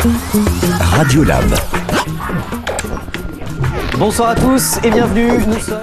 [0.00, 1.44] Radiolab.
[3.98, 5.32] Bonsoir à tous et bienvenue.
[5.46, 5.78] Nous sommes.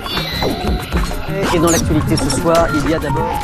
[1.54, 3.40] Et dans l'actualité ce soir, il y a d'abord.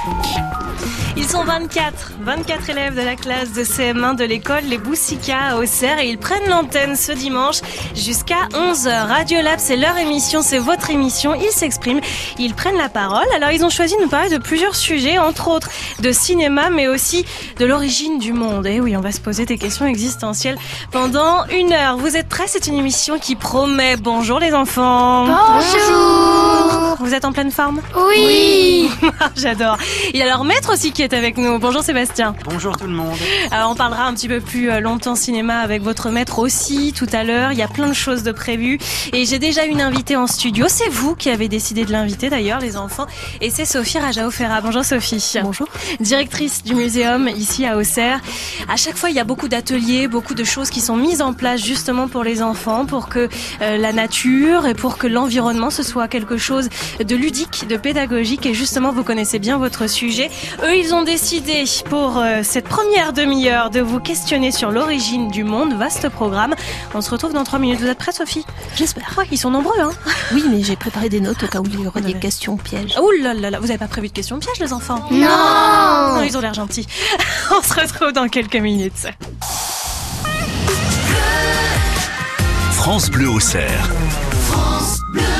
[1.15, 5.57] Ils sont 24, 24 élèves de la classe de CM1 de l'école Les Boussicas à
[5.57, 7.57] Auxerre et ils prennent l'antenne ce dimanche
[7.95, 9.07] jusqu'à 11h.
[9.07, 11.35] Radio Lab, c'est leur émission, c'est votre émission.
[11.35, 12.01] Ils s'expriment,
[12.39, 13.27] ils prennent la parole.
[13.35, 15.69] Alors ils ont choisi de nous parler de plusieurs sujets, entre autres
[16.01, 17.25] de cinéma, mais aussi
[17.59, 18.65] de l'origine du monde.
[18.65, 20.57] Et oui, on va se poser des questions existentielles
[20.91, 21.97] pendant une heure.
[21.97, 22.45] Vous êtes prêts?
[22.47, 23.97] C'est une émission qui promet.
[23.97, 25.25] Bonjour les enfants.
[25.27, 26.97] Bonjour.
[26.99, 27.81] Vous êtes en pleine forme?
[28.09, 28.89] Oui.
[29.35, 29.77] J'adore.
[30.11, 31.59] Il y a leur maître aussi qui est avec nous.
[31.59, 32.35] Bonjour Sébastien.
[32.45, 33.17] Bonjour tout le monde.
[33.51, 37.07] Alors on parlera un petit peu plus euh, longtemps cinéma avec votre maître aussi tout
[37.13, 37.51] à l'heure.
[37.51, 38.79] Il y a plein de choses de prévues
[39.11, 40.65] et j'ai déjà une invitée en studio.
[40.69, 43.05] C'est vous qui avez décidé de l'inviter d'ailleurs les enfants
[43.41, 44.61] et c'est Sophie Rajao Ferra.
[44.61, 45.39] Bonjour Sophie.
[45.43, 45.67] Bonjour.
[45.99, 48.19] Directrice du muséum ici à Auxerre.
[48.67, 51.33] À chaque fois il y a beaucoup d'ateliers, beaucoup de choses qui sont mises en
[51.33, 53.29] place justement pour les enfants, pour que
[53.61, 56.69] euh, la nature et pour que l'environnement ce soit quelque chose
[57.03, 60.31] de ludique, de pédagogique et justement vous connaissez bien votre sujet.
[60.63, 65.43] Eux ils ont décidé pour euh, cette première demi-heure de vous questionner sur l'origine du
[65.43, 65.73] monde.
[65.73, 66.53] Vaste programme.
[66.93, 67.79] On se retrouve dans trois minutes.
[67.79, 68.45] Vous êtes prête, Sophie?
[68.75, 69.11] J'espère.
[69.17, 69.91] Ouais, ils sont nombreux, hein
[70.33, 72.95] Oui, mais j'ai préparé des notes au cas où il y aurait des questions pièges.
[73.01, 75.03] Ouh là là là, vous avez pas prévu de questions pièges, les enfants?
[75.09, 76.15] Non.
[76.15, 76.87] Non, ils ont l'air gentils.
[77.51, 79.07] On se retrouve dans quelques minutes.
[82.71, 83.89] France Bleu au cerf.
[84.53, 85.32] A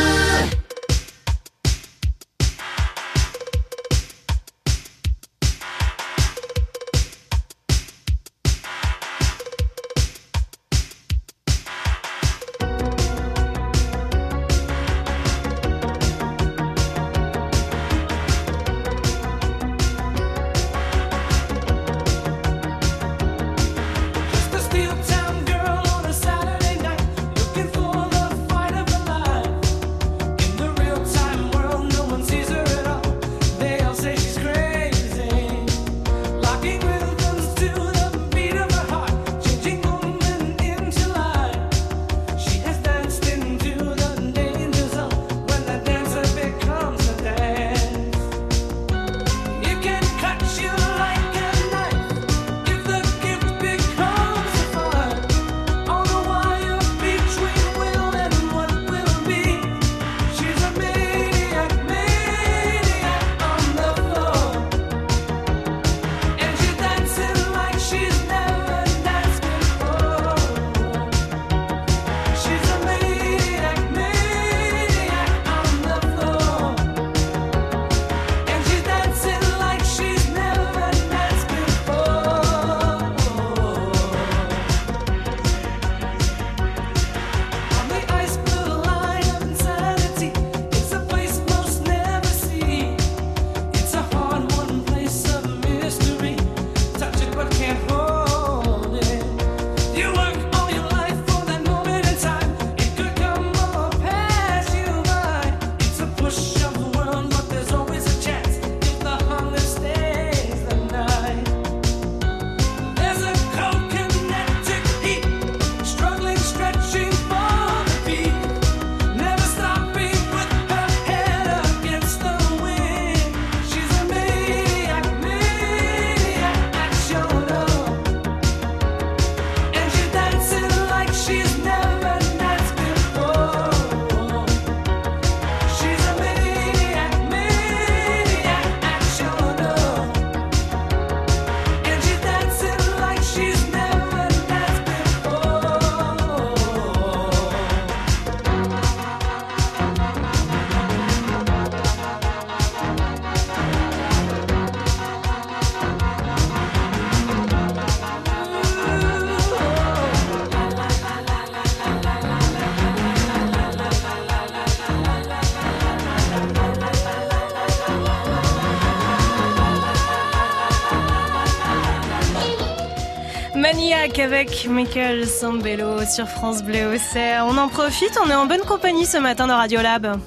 [174.69, 177.45] Michael Sambello sur France Bleu Auxerre.
[177.47, 180.17] On en profite, on est en bonne compagnie ce matin dans Radiolab.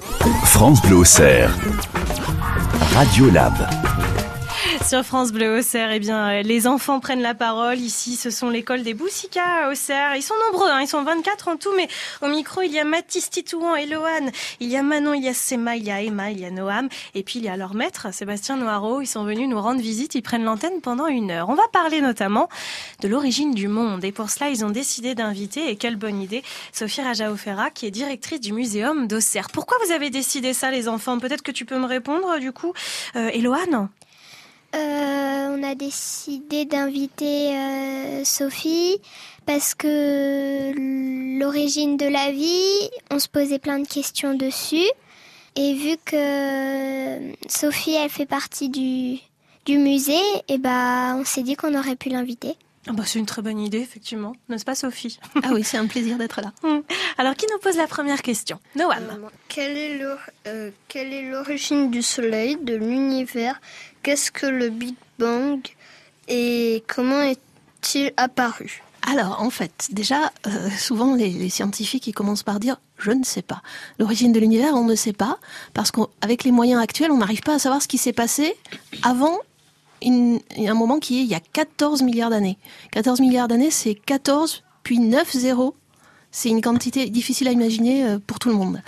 [0.43, 1.55] France Bleu au cerf.
[2.95, 3.53] Radiolab.
[4.87, 7.77] Sur France Bleu Auxerre, eh bien, euh, les enfants prennent la parole.
[7.77, 10.15] Ici, ce sont l'école des Boussicas à Auxerre.
[10.15, 11.89] Ils sont nombreux, hein, ils sont 24 en tout, mais
[12.21, 14.31] au micro, il y a Mathis Titouan et Loane.
[14.61, 16.51] Il y a Manon, il y a Sema, il y a Emma, il y a
[16.51, 16.87] Noam.
[17.15, 19.01] Et puis, il y a leur maître, Sébastien Noireau.
[19.01, 20.15] Ils sont venus nous rendre visite.
[20.15, 21.49] Ils prennent l'antenne pendant une heure.
[21.49, 22.47] On va parler notamment
[23.01, 24.05] de l'origine du monde.
[24.05, 27.91] Et pour cela, ils ont décidé d'inviter, et quelle bonne idée, Sophie Rajaofera, qui est
[27.91, 29.49] directrice du muséum d'Auxerre.
[29.51, 31.19] Pourquoi vous avez décidé ça, les enfants?
[31.19, 32.71] Peut-être que tu peux me répondre, du coup.
[33.17, 33.31] Euh,
[34.79, 38.97] on a décidé d'inviter euh, Sophie
[39.45, 40.73] parce que
[41.39, 44.89] l'origine de la vie, on se posait plein de questions dessus.
[45.55, 47.17] Et vu que
[47.49, 49.17] Sophie, elle fait partie du,
[49.65, 52.55] du musée, et bah, on s'est dit qu'on aurait pu l'inviter.
[52.87, 54.33] Ah bah, C'est une très bonne idée, effectivement.
[54.49, 55.17] N'est-ce pas, Sophie?
[55.43, 56.51] Ah oui, c'est un plaisir d'être là.
[57.17, 58.59] Alors, qui nous pose la première question?
[58.75, 59.29] Noam.
[59.47, 63.59] Quelle est l'or- euh, quelle est l'origine du Soleil, de l'univers
[64.07, 65.59] Qu'est-ce que le Big Bang
[66.29, 68.81] Et comment est-il apparu?
[69.01, 73.61] Alors, en fait, déjà, euh, souvent les, scientifiques commencent par dire je ne sais pas.
[73.99, 75.39] L'origine de l'univers, on ne sait pas,
[75.73, 78.55] parce qu'avec les moyens actuels, on n'arrive pas à savoir ce qui s'est passé
[79.03, 79.39] avant
[80.05, 82.57] un moment qui est il y a 14 milliards d'années.
[82.93, 85.75] 14 milliards d'années, c'est 14 puis 9 zéros.
[86.37, 88.79] C'est une quantité difficile à imaginer euh, pour tout le monde.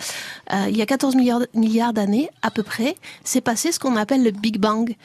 [0.53, 4.23] Euh, il y a 14 milliards, d'années, à peu près, c'est passé ce qu'on appelle
[4.23, 4.95] le Big Bang.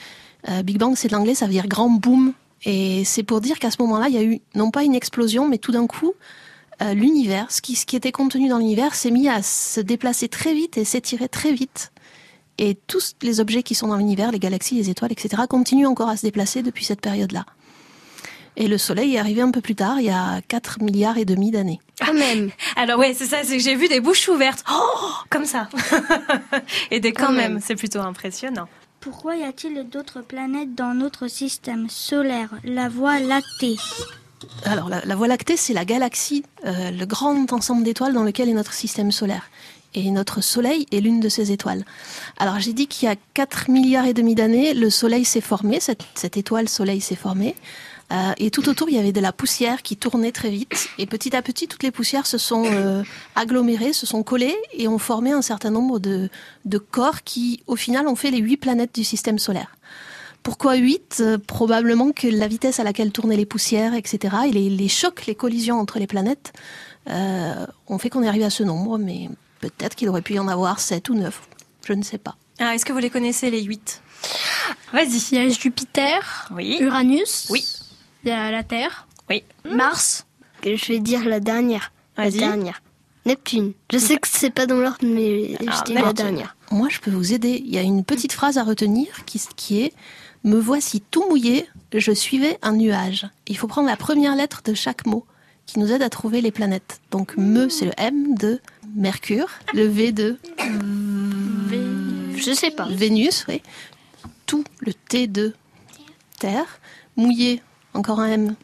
[0.50, 2.34] Euh, Big Bang, c'est de l'anglais, ça veut dire grand boom.
[2.66, 5.48] Et c'est pour dire qu'à ce moment-là, il y a eu non pas une explosion,
[5.48, 6.12] mais tout d'un coup,
[6.82, 10.52] l'univers, ce qui, ce qui était contenu dans l'univers, s'est mis à se déplacer très
[10.52, 11.92] vite et s'étirer très vite.
[12.58, 16.10] Et tous les objets qui sont dans l'univers, les galaxies, les étoiles, etc., continuent encore
[16.10, 17.46] à se déplacer depuis cette période-là.
[18.56, 21.24] Et le Soleil est arrivé un peu plus tard, il y a 4 milliards et
[21.24, 21.80] demi d'années.
[22.00, 22.50] Quand même.
[22.76, 24.64] Alors, ouais, c'est ça, c'est que j'ai vu des bouches ouvertes.
[24.70, 25.68] Oh Comme ça.
[26.90, 27.62] et des quand, Quand même, même.
[27.64, 28.68] c'est plutôt impressionnant.
[29.00, 33.76] Pourquoi y a-t-il d'autres planètes dans notre système solaire, la Voie lactée
[34.64, 38.48] Alors, la, la Voie lactée, c'est la galaxie, euh, le grand ensemble d'étoiles dans lequel
[38.48, 39.50] est notre système solaire.
[39.96, 41.84] Et notre Soleil est l'une de ces étoiles.
[42.38, 45.80] Alors, j'ai dit qu'il y a 4 milliards et demi d'années, le Soleil s'est formé,
[45.80, 47.54] cette, cette étoile Soleil s'est formée.
[48.12, 50.88] Euh, et tout autour, il y avait de la poussière qui tournait très vite.
[50.98, 53.02] Et petit à petit, toutes les poussières se sont euh,
[53.34, 56.28] agglomérées, se sont collées et ont formé un certain nombre de,
[56.64, 59.76] de corps qui, au final, ont fait les huit planètes du système solaire.
[60.42, 64.88] Pourquoi 8 Probablement que la vitesse à laquelle tournaient les poussières, etc., et les, les
[64.88, 66.52] chocs, les collisions entre les planètes,
[67.08, 69.30] euh, ont fait qu'on est arrivé à ce nombre, mais
[69.60, 71.40] peut-être qu'il aurait pu y en avoir 7 ou 9.
[71.86, 72.36] Je ne sais pas.
[72.58, 74.02] Ah, Est-ce que vous les connaissez, les huit?
[74.92, 75.18] Vas-y.
[75.32, 76.76] Il y a Jupiter, Oui.
[76.80, 77.64] Uranus, Oui.
[78.24, 79.42] Il y a la Terre, Oui.
[79.64, 80.26] Mars,
[80.64, 81.92] Je vais dire la dernière.
[82.16, 82.80] La dernière.
[83.26, 83.72] Neptune.
[83.90, 86.56] Je sais que c'est pas dans l'ordre, mais je dis la dernière.
[86.70, 87.62] Moi, je peux vous aider.
[87.64, 89.94] Il y a une petite phrase à retenir qui, qui est
[90.42, 93.26] Me voici tout mouillé, je suivais un nuage.
[93.46, 95.24] Il faut prendre la première lettre de chaque mot
[95.64, 97.00] qui nous aide à trouver les planètes.
[97.10, 98.60] Donc, me, c'est le M de
[98.94, 100.38] Mercure, le V de
[102.36, 102.86] Je sais pas.
[102.90, 103.62] Vénus, oui.
[104.44, 105.54] Tout, le T de
[106.38, 106.78] Terre.
[107.16, 107.62] Mouillé,
[107.94, 108.54] encore un M.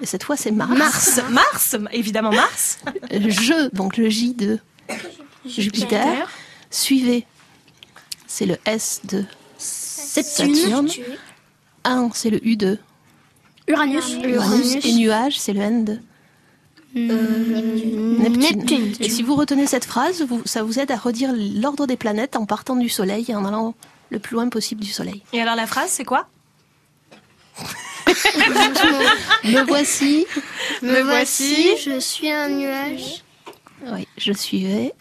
[0.00, 0.76] Et cette fois, c'est Mars.
[0.76, 1.20] Mars.
[1.30, 2.78] Mars, évidemment Mars.
[3.10, 4.58] Je, donc le J de
[5.46, 6.28] Jupiter.
[6.70, 7.26] Suivez,
[8.26, 9.24] c'est le S de
[9.58, 10.88] Saturne.
[11.84, 12.78] Un, c'est le U de
[13.68, 14.76] Uranus, Uranus.
[14.84, 15.98] Et nuage, c'est le N de
[16.94, 18.58] Neptune.
[18.58, 18.92] Neptune.
[19.00, 22.36] Et si vous retenez cette phrase, vous- ça vous aide à redire l'ordre des planètes
[22.36, 23.74] en partant du Soleil et en allant
[24.10, 25.22] le plus loin possible du Soleil.
[25.32, 26.28] Et alors la phrase, c'est quoi?
[29.44, 30.26] Me voici.
[30.82, 33.22] Me voici, je suis un nuage.
[33.86, 34.94] Oui, je suivais.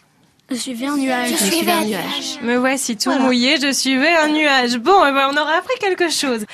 [0.51, 1.29] Je suivais un nuage.
[1.31, 2.39] Je suivais un nuage.
[2.41, 3.25] Me voici tout Voilà.
[3.25, 4.77] mouillé, je suivais un nuage.
[4.77, 6.45] Bon, eh ben, on aura appris quelque chose.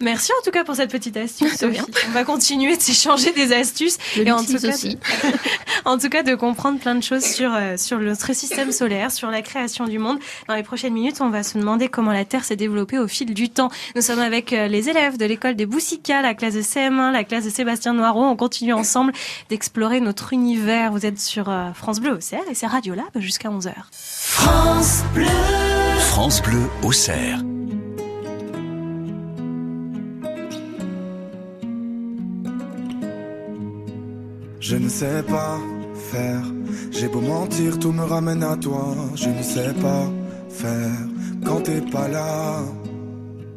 [0.00, 1.80] Merci en tout cas pour cette petite astuce, Sophie.
[2.08, 4.98] On va continuer de s'échanger des astuces et en tout, cas, aussi.
[5.84, 9.30] en tout cas de comprendre plein de choses sur, euh, sur notre système solaire, sur
[9.30, 10.18] la création du monde.
[10.48, 13.32] Dans les prochaines minutes, on va se demander comment la Terre s'est développée au fil
[13.34, 13.70] du temps.
[13.94, 17.24] Nous sommes avec euh, les élèves de l'école des Boussicas, la classe de CM1, la
[17.24, 18.24] classe de Sébastien Noireau.
[18.24, 19.12] On continue ensemble
[19.48, 20.92] d'explorer notre univers.
[20.92, 23.72] Vous êtes sur euh, France Bleu Auxerre et c'est Radio Lab jusqu'à 11h.
[23.92, 25.26] France Bleu.
[26.10, 27.40] France Bleu Auxerre.
[34.60, 35.58] Je ne sais pas
[36.10, 36.42] faire.
[36.90, 38.96] J'ai beau mentir, tout me ramène à toi.
[39.14, 40.10] Je ne sais pas
[40.48, 40.98] faire
[41.44, 42.62] quand t'es pas là.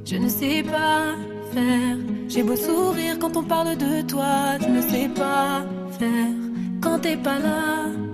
[0.05, 1.15] Je ne sais pas
[1.53, 1.97] faire.
[2.27, 4.57] J'ai beau sourire quand on parle de toi.
[4.61, 5.63] Je ne sais pas
[5.97, 6.33] faire
[6.81, 8.08] quand t'es pas là.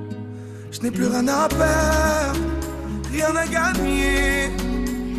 [0.75, 2.39] Je n'ai plus rien à perdre,
[3.09, 4.51] rien à gagner.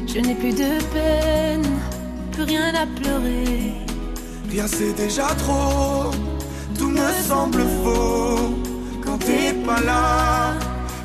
[0.06, 1.64] Je n'ai plus de peine
[2.30, 3.72] plus rien à pleurer.
[4.50, 6.10] Rien c'est déjà trop,
[6.78, 8.54] tout me semble faux.
[9.02, 10.52] Quand t'es pas là,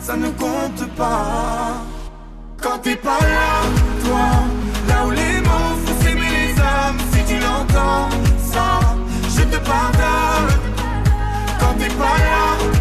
[0.02, 1.86] ça ne compte pas.
[2.62, 3.62] Quand t'es pas là,
[4.04, 4.28] toi,
[4.90, 8.10] là où les mots font s'aimer les âmes, si tu l'entends,
[8.52, 8.82] ça,
[9.30, 10.52] je te pardonne.
[11.58, 12.81] Quand t'es pas là,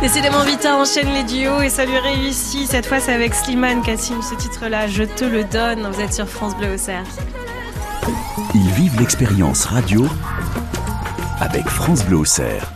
[0.00, 2.68] Décidément, Vita enchaîne les duos et ça lui réussit.
[2.68, 5.90] Cette fois, c'est avec Slimane Kassim, ce titre-là, Je te le donne.
[5.90, 7.02] Vous êtes sur France Bleu Auxerre.
[8.54, 10.06] Ils vivent l'expérience radio
[11.40, 12.72] avec France Bleu Auxerre.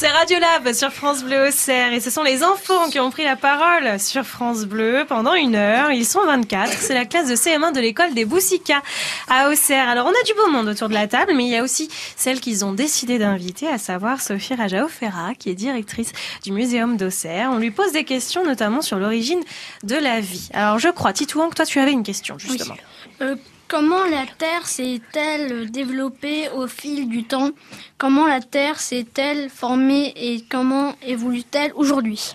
[0.00, 3.36] C'est Radiolab sur France Bleu Auxerre et ce sont les enfants qui ont pris la
[3.36, 5.90] parole sur France Bleu pendant une heure.
[5.90, 6.72] Ils sont 24.
[6.72, 8.80] C'est la classe de CM1 de l'école des Boussicas
[9.28, 9.90] à Auxerre.
[9.90, 11.90] Alors on a du beau monde autour de la table, mais il y a aussi
[12.16, 16.96] celle qu'ils ont décidé d'inviter, à savoir Sophie Rajao Ferra, qui est directrice du Muséum
[16.96, 17.50] d'Auxerre.
[17.52, 19.42] On lui pose des questions notamment sur l'origine
[19.82, 20.48] de la vie.
[20.54, 22.76] Alors je crois, Titouan, que toi tu avais une question justement.
[23.20, 23.36] Euh,
[23.70, 27.50] comment la Terre s'est-elle développée au fil du temps?
[27.98, 32.34] Comment la Terre s'est-elle formée et comment évolue-t-elle aujourd'hui?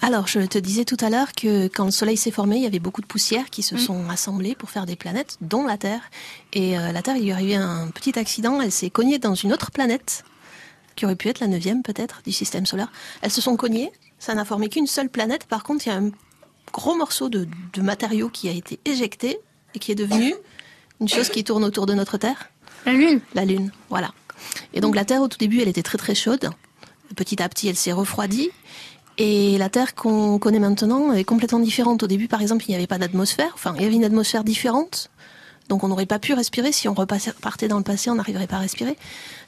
[0.00, 2.66] Alors, je te disais tout à l'heure que quand le Soleil s'est formé, il y
[2.66, 6.00] avait beaucoup de poussières qui se sont assemblées pour faire des planètes, dont la Terre.
[6.54, 8.62] Et euh, la Terre, il lui est arrivé un petit accident.
[8.62, 10.24] Elle s'est cognée dans une autre planète,
[10.96, 12.90] qui aurait pu être la neuvième peut-être du système solaire.
[13.20, 13.92] Elles se sont cognées.
[14.18, 15.44] Ça n'a formé qu'une seule planète.
[15.44, 16.10] Par contre, il y a un
[16.72, 19.38] gros morceau de, de matériau qui a été éjecté
[19.74, 20.34] et qui est devenu
[21.00, 22.50] une chose qui tourne autour de notre Terre.
[22.86, 24.12] La Lune La Lune, voilà.
[24.74, 26.50] Et donc la Terre, au tout début, elle était très très chaude.
[27.16, 28.50] Petit à petit, elle s'est refroidie.
[29.18, 32.02] Et la Terre qu'on connaît maintenant est complètement différente.
[32.02, 33.50] Au début, par exemple, il n'y avait pas d'atmosphère.
[33.54, 35.10] Enfin, il y avait une atmosphère différente.
[35.68, 36.72] Donc on n'aurait pas pu respirer.
[36.72, 38.96] Si on repartait dans le passé, on n'arriverait pas à respirer.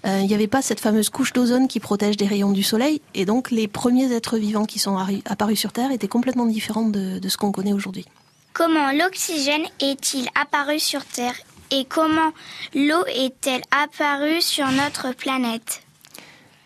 [0.07, 3.01] Euh, il n'y avait pas cette fameuse couche d'ozone qui protège des rayons du Soleil.
[3.15, 7.19] Et donc les premiers êtres vivants qui sont apparus sur Terre étaient complètement différents de,
[7.19, 8.07] de ce qu'on connaît aujourd'hui.
[8.53, 11.35] Comment l'oxygène est-il apparu sur Terre
[11.71, 12.33] et comment
[12.75, 15.83] l'eau est-elle apparue sur notre planète?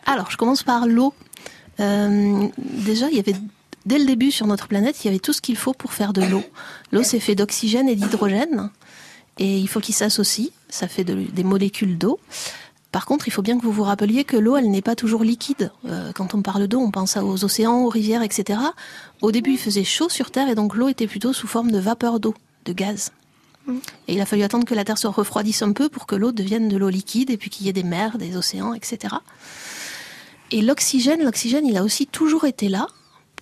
[0.05, 1.15] Alors, je commence par l'eau.
[1.79, 3.37] Euh, déjà, il y avait
[3.85, 6.13] dès le début sur notre planète, il y avait tout ce qu'il faut pour faire
[6.13, 6.43] de l'eau.
[6.91, 8.71] L'eau, c'est fait d'oxygène et d'hydrogène,
[9.39, 10.51] et il faut qu'ils s'associent.
[10.69, 12.19] Ça fait de- des molécules d'eau.
[12.97, 15.23] Par contre, il faut bien que vous vous rappeliez que l'eau, elle n'est pas toujours
[15.23, 15.71] liquide.
[15.85, 18.59] Euh, quand on parle d'eau, on pense aux océans, aux rivières, etc.
[19.21, 21.79] Au début, il faisait chaud sur Terre, et donc l'eau était plutôt sous forme de
[21.79, 22.33] vapeur d'eau,
[22.65, 23.13] de gaz.
[24.09, 26.33] Et il a fallu attendre que la Terre se refroidisse un peu pour que l'eau
[26.33, 29.17] devienne de l'eau liquide, et puis qu'il y ait des mers, des océans, etc.
[30.51, 32.87] Et l'oxygène, l'oxygène, il a aussi toujours été là,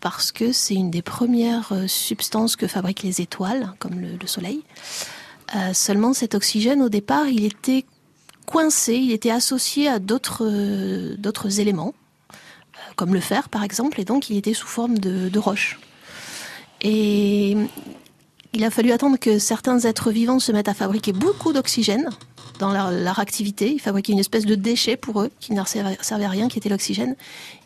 [0.01, 4.27] parce que c'est une des premières euh, substances que fabriquent les étoiles, comme le, le
[4.27, 4.65] Soleil.
[5.55, 7.85] Euh, seulement, cet oxygène, au départ, il était
[8.47, 11.95] coincé, il était associé à d'autres euh, éléments,
[12.33, 12.35] euh,
[12.97, 15.79] comme le fer par exemple, et donc il était sous forme de, roche.
[16.81, 17.57] Et
[18.53, 22.11] il a fallu attendre que certains êtres vivants se mettent à fabriquer beaucoup d'oxygène
[22.59, 23.73] dans leur, activité.
[23.73, 26.49] Ils fabriquaient une espèce de déchet pour eux qui ne leur servait, servait à rien,
[26.49, 27.17] qui était l'oxygène.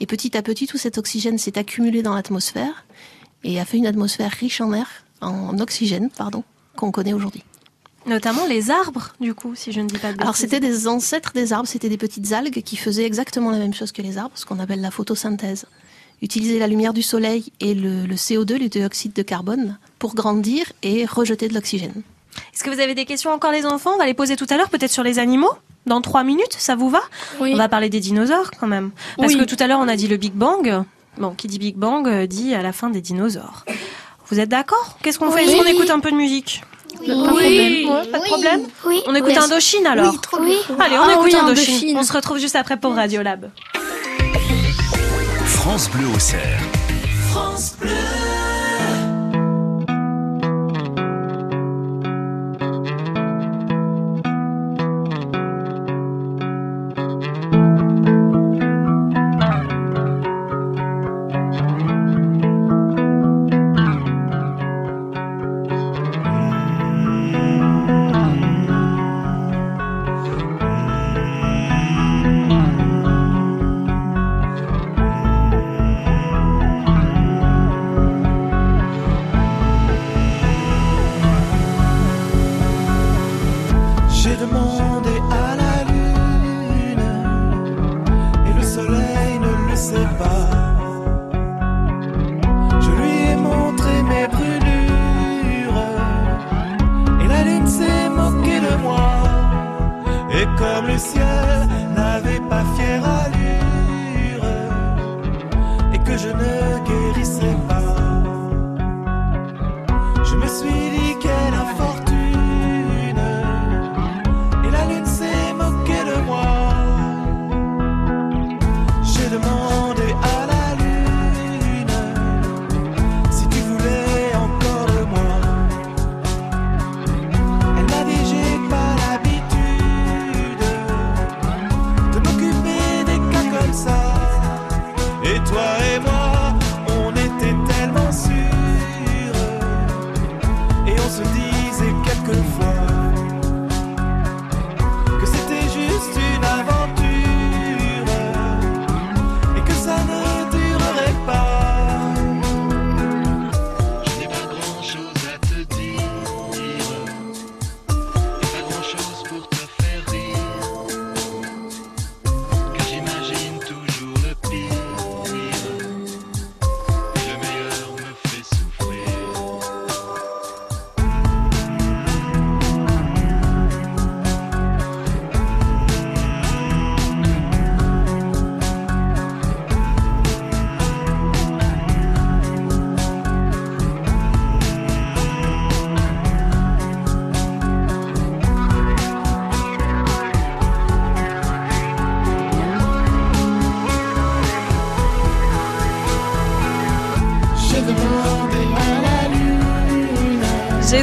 [0.01, 2.87] Et petit à petit, tout cet oxygène s'est accumulé dans l'atmosphère
[3.45, 4.89] et a fait une atmosphère riche en air,
[5.21, 6.45] en oxygène, pardon,
[6.77, 7.43] qu'on connaît aujourd'hui.
[8.09, 10.23] Notamment les arbres, du coup, si je ne dis pas de bêtises.
[10.23, 13.75] Alors c'était des ancêtres des arbres, c'était des petites algues qui faisaient exactement la même
[13.75, 15.67] chose que les arbres, ce qu'on appelle la photosynthèse.
[16.23, 20.73] Utiliser la lumière du soleil et le, le CO2, le dioxyde de carbone, pour grandir
[20.83, 22.03] et rejeter de l'oxygène.
[22.55, 23.91] Est-ce que vous avez des questions encore les enfants?
[23.95, 25.51] On va les poser tout à l'heure, peut-être sur les animaux
[25.87, 27.01] dans trois minutes, ça vous va?
[27.41, 27.53] Oui.
[27.55, 28.91] On va parler des dinosaures quand même.
[29.17, 29.39] Parce Oui.
[29.41, 30.83] que tout à l'heure on a dit le Big Bang.
[31.19, 33.65] Bon, qui dit Big Bang euh, dit à la fin des dinosaures.
[34.29, 34.99] Vous êtes d'accord?
[35.03, 35.45] Qu'est-ce qu'on fait?
[35.45, 36.63] Est-ce qu'on écoute un peu de musique?
[37.07, 37.89] Pas de problème.
[37.89, 39.03] Ouais, Pas de problème Oui.
[39.07, 39.39] On écoute Oui.
[39.39, 40.57] Indochine alors Oui.
[40.79, 41.75] Allez, on Ah écoute oui, Indochine.
[41.75, 41.99] Indochine.
[41.99, 43.51] On se retrouve juste après pour Radio Lab.
[45.45, 46.61] France Bleu au cerf.
[47.83, 47.89] J'ai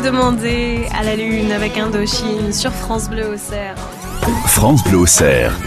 [0.05, 3.75] J'ai demandé à la lune avec Indochine sur France Bleu au cerf.
[4.45, 5.57] France Bleu au cerf.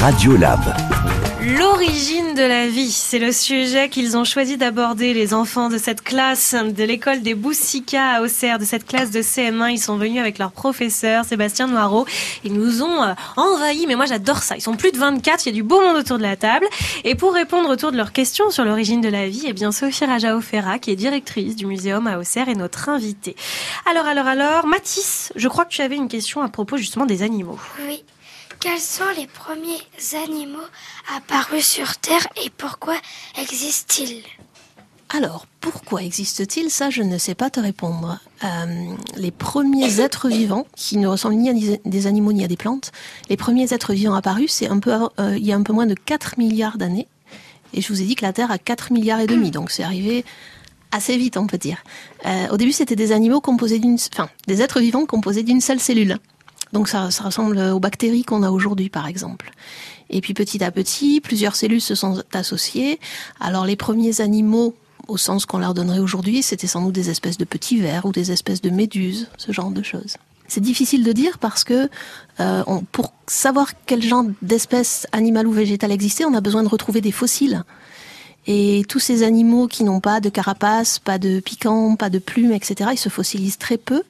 [0.00, 0.60] Radio Lab.
[1.90, 6.02] L'origine de la vie, c'est le sujet qu'ils ont choisi d'aborder les enfants de cette
[6.02, 9.72] classe de l'école des Boussica à Auxerre, de cette classe de CM1.
[9.72, 12.06] Ils sont venus avec leur professeur Sébastien Noireau.
[12.44, 14.54] Ils nous ont euh, envahis, mais moi j'adore ça.
[14.54, 16.64] Ils sont plus de 24, il y a du beau monde autour de la table.
[17.02, 20.04] Et pour répondre autour de leurs questions sur l'origine de la vie, eh bien Sophie
[20.04, 23.34] Rajao Ferra, qui est directrice du muséum à Auxerre, est notre invitée.
[23.90, 27.24] Alors, alors, alors, Mathis, je crois que tu avais une question à propos justement des
[27.24, 27.58] animaux.
[27.84, 28.04] Oui.
[28.60, 29.80] Quels sont les premiers
[30.24, 30.58] animaux
[31.16, 32.94] apparus sur Terre et pourquoi
[33.40, 34.22] existent-ils?
[35.08, 38.20] Alors, pourquoi existe-t-il Ça, je ne sais pas te répondre.
[38.44, 42.56] Euh, les premiers êtres vivants, qui ne ressemblent ni à des- animaux ni à des
[42.56, 42.92] plantes,
[43.28, 45.86] les premiers êtres vivants apparus, c'est un peu euh, il y a un peu moins
[45.86, 47.08] de 4 milliards d'années.
[47.72, 49.82] Et je vous ai dit que la Terre a 4 milliards et demi, donc c'est
[49.84, 50.24] arrivé
[50.92, 51.78] assez vite, on peut dire.
[52.26, 55.80] Euh, au début, c'était des animaux composés d'une, enfin, des êtres vivants composés d'une seule
[55.80, 56.18] cellule.
[56.72, 59.52] Donc ça, ressemble aux bactéries qu'on a aujourd'hui, par exemple.
[60.08, 63.00] Et puis petit à petit, plusieurs cellules se sont associées.
[63.40, 64.74] Alors les premiers animaux,
[65.08, 68.12] au sens qu'on leur donnerait aujourd'hui, c'était sans doute des espèces de petits vers ou
[68.12, 70.16] des espèces de méduses, ce genre de choses.
[70.48, 71.88] C'est difficile de dire parce que
[72.40, 77.00] euh, pour savoir quel genre d'espèce animale ou végétale existait, on a besoin de retrouver
[77.00, 77.62] des fossiles.
[78.46, 82.52] Et tous ces animaux qui n'ont pas de carapace, pas de piquant, pas de plumes,
[82.52, 84.02] etc., ils se fossilisent très peu.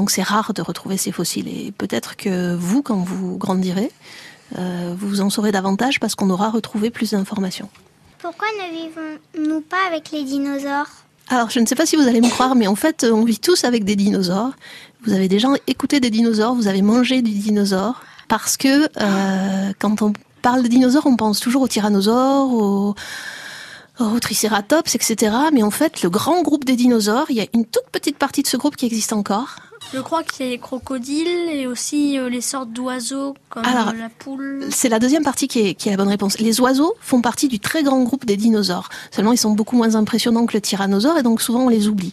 [0.00, 1.46] Donc c'est rare de retrouver ces fossiles.
[1.46, 3.92] Et peut-être que vous, quand vous grandirez,
[4.56, 7.68] euh, vous en saurez davantage parce qu'on aura retrouvé plus d'informations.
[8.18, 10.88] Pourquoi ne vivons-nous pas avec les dinosaures?
[11.28, 13.40] Alors, je ne sais pas si vous allez me croire, mais en fait, on vit
[13.40, 14.52] tous avec des dinosaures.
[15.04, 18.00] Vous avez déjà écouté des dinosaures, vous avez mangé du dinosaure.
[18.26, 22.94] Parce que euh, quand on parle de dinosaures, on pense toujours aux tyrannosaures, aux,
[24.00, 25.34] aux tricératops, etc.
[25.52, 28.42] Mais en fait, le grand groupe des dinosaures, il y a une toute petite partie
[28.42, 29.56] de ce groupe qui existe encore.
[29.92, 33.92] Je crois qu'il y a les crocodiles et aussi euh, les sortes d'oiseaux comme Alors,
[33.92, 34.66] la poule.
[34.70, 36.38] C'est la deuxième partie qui est, qui est la bonne réponse.
[36.38, 38.88] Les oiseaux font partie du très grand groupe des dinosaures.
[39.10, 42.12] Seulement, ils sont beaucoup moins impressionnants que le tyrannosaure et donc souvent on les oublie.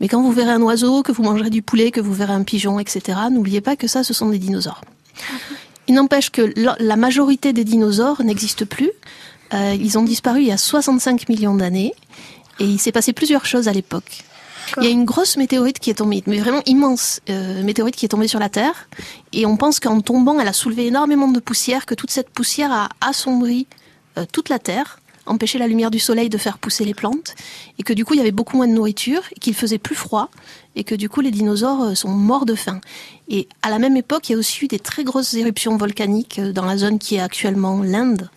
[0.00, 2.44] Mais quand vous verrez un oiseau, que vous mangerez du poulet, que vous verrez un
[2.44, 4.82] pigeon, etc., n'oubliez pas que ça, ce sont des dinosaures.
[5.88, 8.90] Il n'empêche que la la majorité des dinosaures n'existent plus.
[9.54, 11.94] Euh, ils ont disparu il y a 65 millions d'années
[12.58, 14.24] et il s'est passé plusieurs choses à l'époque.
[14.78, 18.04] Il y a une grosse météorite qui est tombée, mais vraiment immense euh, météorite qui
[18.04, 18.88] est tombée sur la Terre.
[19.32, 22.72] Et on pense qu'en tombant, elle a soulevé énormément de poussière, que toute cette poussière
[22.72, 23.68] a assombri
[24.18, 27.34] euh, toute la Terre, empêché la lumière du soleil de faire pousser les plantes,
[27.78, 29.94] et que du coup il y avait beaucoup moins de nourriture, et qu'il faisait plus
[29.94, 30.30] froid,
[30.74, 32.80] et que du coup les dinosaures euh, sont morts de faim.
[33.28, 36.38] Et à la même époque, il y a aussi eu des très grosses éruptions volcaniques
[36.38, 38.30] euh, dans la zone qui est actuellement l'Inde.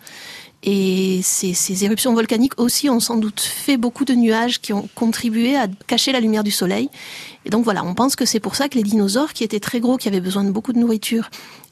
[0.62, 4.88] Et ces, ces éruptions volcaniques aussi ont sans doute fait beaucoup de nuages qui ont
[4.94, 6.90] contribué à cacher la lumière du soleil.
[7.46, 9.80] Et donc voilà, on pense que c'est pour ça que les dinosaures, qui étaient très
[9.80, 11.30] gros, qui avaient besoin de beaucoup de nourriture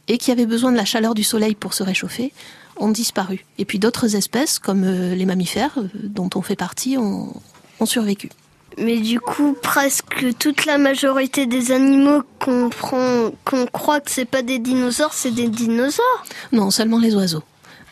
[0.08, 2.32] et qui avaient besoin de la chaleur du soleil pour se réchauffer,
[2.78, 3.44] ont disparu.
[3.58, 7.34] Et puis d'autres espèces, comme euh, les mammifères, euh, dont on fait partie, ont,
[7.80, 8.30] ont survécu.
[8.78, 14.24] Mais du coup, presque toute la majorité des animaux qu'on prend, qu'on croit que c'est
[14.24, 16.24] pas des dinosaures, c'est des dinosaures?
[16.52, 17.42] Non, seulement les oiseaux.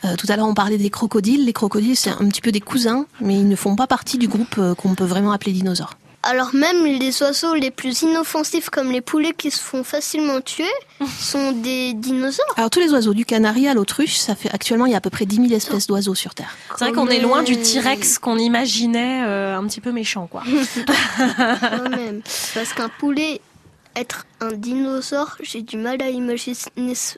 [0.06, 1.44] Euh, tout à l'heure, on parlait des crocodiles.
[1.44, 4.28] Les crocodiles, c'est un petit peu des cousins, mais ils ne font pas partie du
[4.28, 5.94] groupe euh, qu'on peut vraiment appeler dinosaures.
[6.22, 10.64] Alors même les oiseaux les plus inoffensifs comme les poulets qui se font facilement tuer
[11.20, 12.52] sont des dinosaures.
[12.56, 15.00] Alors tous les oiseaux, du canari à l'autruche, ça fait actuellement il y a à
[15.00, 16.56] peu près 10 000 espèces d'oiseaux sur Terre.
[16.76, 20.42] C'est vrai qu'on est loin du T-Rex qu'on imaginait euh, un petit peu méchant, quoi.
[21.16, 22.22] Quand même.
[22.54, 23.40] Parce qu'un poulet,
[23.96, 26.54] être un dinosaure, j'ai du mal à imaginer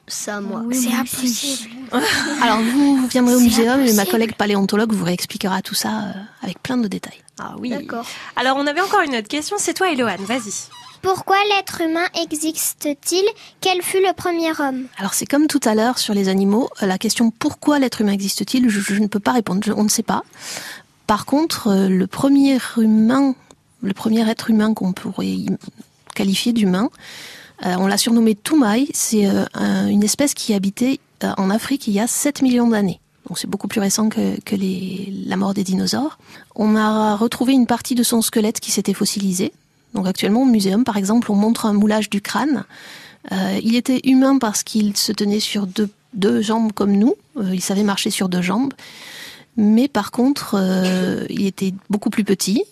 [0.07, 0.63] ça, moi.
[0.73, 1.71] C'est impossible.
[2.43, 6.13] Alors vous, vous viendrez au muséum et ma collègue paléontologue vous réexpliquera tout ça euh,
[6.43, 7.21] avec plein de détails.
[7.41, 7.71] Ah oui.
[7.71, 8.07] D'accord.
[8.37, 9.57] Alors, on avait encore une autre question.
[9.59, 10.25] C'est toi, Eloane.
[10.25, 10.53] Vas-y.
[11.03, 13.25] Pourquoi l'être humain existe-t-il?
[13.61, 14.87] Quel fut le premier homme?
[14.99, 18.11] Alors c'est comme tout à l'heure sur les animaux, euh, la question pourquoi l'être humain
[18.13, 20.25] existe-t-il, je, je ne peux pas répondre, je- on ne sait pas.
[21.07, 23.37] Par contre, euh, le premier humain,
[23.81, 25.37] le premier être humain qu'on pourrait
[26.19, 26.91] qualifier d'humain,
[27.65, 31.87] euh, on l'a surnommé Toumaï, c'est euh, un- une espèce qui habitait euh, en Afrique
[31.87, 33.01] il y a 7 millions d'années.
[33.29, 34.37] Donc c'est beaucoup plus récent que,
[35.29, 36.19] la mort des dinosaures.
[36.57, 39.53] On a retrouvé une partie de son squelette qui s'était fossilisée.
[39.95, 42.65] Donc actuellement au muséum, par exemple, on montre un moulage du crâne.
[43.63, 47.17] Il était humain parce qu'il se tenait sur deux, jambes comme nous.
[47.53, 48.73] Il savait marcher sur deux jambes.
[49.59, 50.57] Mais par contre,
[51.29, 52.63] il était beaucoup plus petit.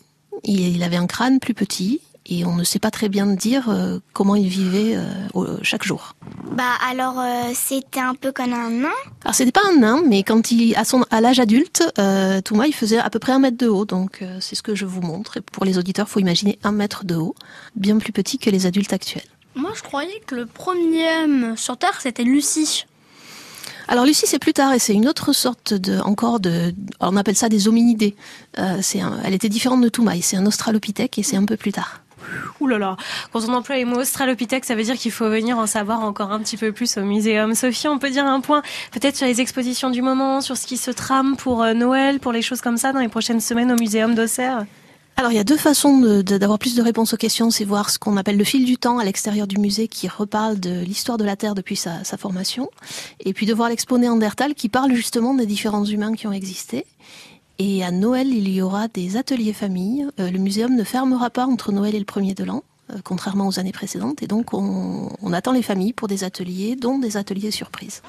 [0.44, 2.00] Il avait un crâne plus petit.
[2.28, 6.16] Et on ne sait pas très bien dire euh, comment il vivait euh, chaque jour.
[6.52, 8.88] Bah alors euh, c'était un peu comme un nain.
[9.24, 12.66] Alors c'était pas un nain, mais quand il à son à l'âge adulte, euh, Touma
[12.66, 14.86] il faisait à peu près un mètre de haut, donc euh, c'est ce que je
[14.86, 15.36] vous montre.
[15.36, 17.34] Et pour les auditeurs, faut imaginer un mètre de haut,
[17.74, 19.24] bien plus petit que les adultes actuels.
[19.54, 22.86] Moi, je croyais que le premier homme sur Terre, c'était Lucie.
[23.88, 27.36] Alors Lucie, c'est plus tard et c'est une autre sorte de encore de, on appelle
[27.36, 28.16] ça des hominidés.
[28.58, 31.72] Euh, c'est elle était différente de Toumaï, c'est un australopithèque et c'est un peu plus
[31.72, 32.00] tard.
[32.60, 32.96] Ouh là là,
[33.32, 36.32] quand on emploie les mots australopithèque, ça veut dire qu'il faut venir en savoir encore
[36.32, 37.54] un petit peu plus au muséum.
[37.54, 40.76] Sophie, on peut dire un point peut-être sur les expositions du moment, sur ce qui
[40.76, 43.76] se trame pour euh, Noël, pour les choses comme ça dans les prochaines semaines au
[43.76, 44.64] muséum d'Auxerre?
[45.18, 47.50] Alors il y a deux façons d'avoir plus de réponses aux questions.
[47.50, 50.60] C'est voir ce qu'on appelle le fil du temps à l'extérieur du musée qui reparle
[50.60, 52.70] de l'histoire de la Terre depuis sa, sa formation.
[53.20, 56.84] Et puis de voir l'expo Néandertal qui parle justement des différents humains qui ont existé.
[57.58, 60.06] Et à Noël, il y aura des ateliers famille.
[60.20, 62.62] Euh, le muséum ne fermera pas entre Noël et le premier de l'an,
[63.04, 64.22] contrairement aux années précédentes.
[64.22, 68.02] Et donc on, on attend les familles pour des ateliers, dont des ateliers surprises.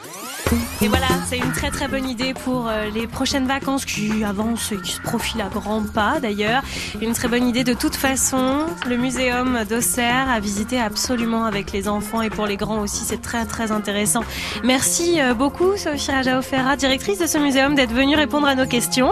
[0.82, 4.72] Et voilà, c'est une très très bonne idée pour euh, les prochaines vacances qui avancent
[4.72, 6.62] et qui se profilent à grands pas d'ailleurs.
[7.02, 8.66] Une très bonne idée de toute façon.
[8.88, 13.22] Le muséum d'Auxerre à visiter absolument avec les enfants et pour les grands aussi, c'est
[13.22, 14.22] très très intéressant.
[14.64, 18.68] Merci euh, beaucoup Sophie Raja Ofera, directrice de ce muséum, d'être venue répondre à nos
[18.68, 19.12] questions.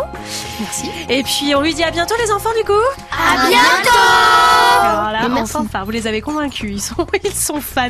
[0.59, 0.89] Merci.
[1.09, 2.73] Et puis on lui dit à bientôt les enfants du coup.
[3.11, 3.89] À bientôt
[4.81, 5.85] Alors là, Fanfare.
[5.85, 7.87] Vous les avez convaincus, ils sont, ils sont fans.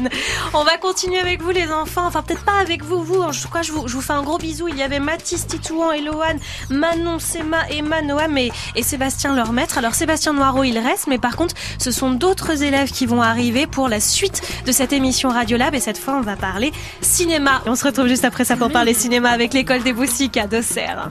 [0.53, 3.21] On va continuer avec vous les enfants, enfin peut-être pas avec vous, vous.
[3.21, 4.67] En tout cas, je vous, je vous fais un gros bisou.
[4.67, 6.37] Il y avait Mathis, Titouan, Eloane,
[6.69, 9.79] Manon, Sema, Emma, Noam et, et Sébastien leur maître.
[9.79, 13.65] Alors Sébastien Noireau, il reste, mais par contre, ce sont d'autres élèves qui vont arriver
[13.65, 17.63] pour la suite de cette émission Radiolab et cette fois, on va parler cinéma.
[17.65, 20.45] Et on se retrouve juste après ça pour parler cinéma avec l'école des Boussiques à
[20.45, 21.09] d'Auxerre.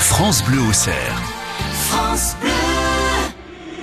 [0.00, 1.22] France Bleu au cerf.
[1.90, 2.57] France Bleu.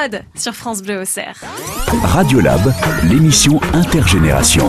[0.00, 1.44] Mode sur France Bleu au cerf.
[2.02, 2.72] Radiolab,
[3.04, 4.68] l'émission intergénération.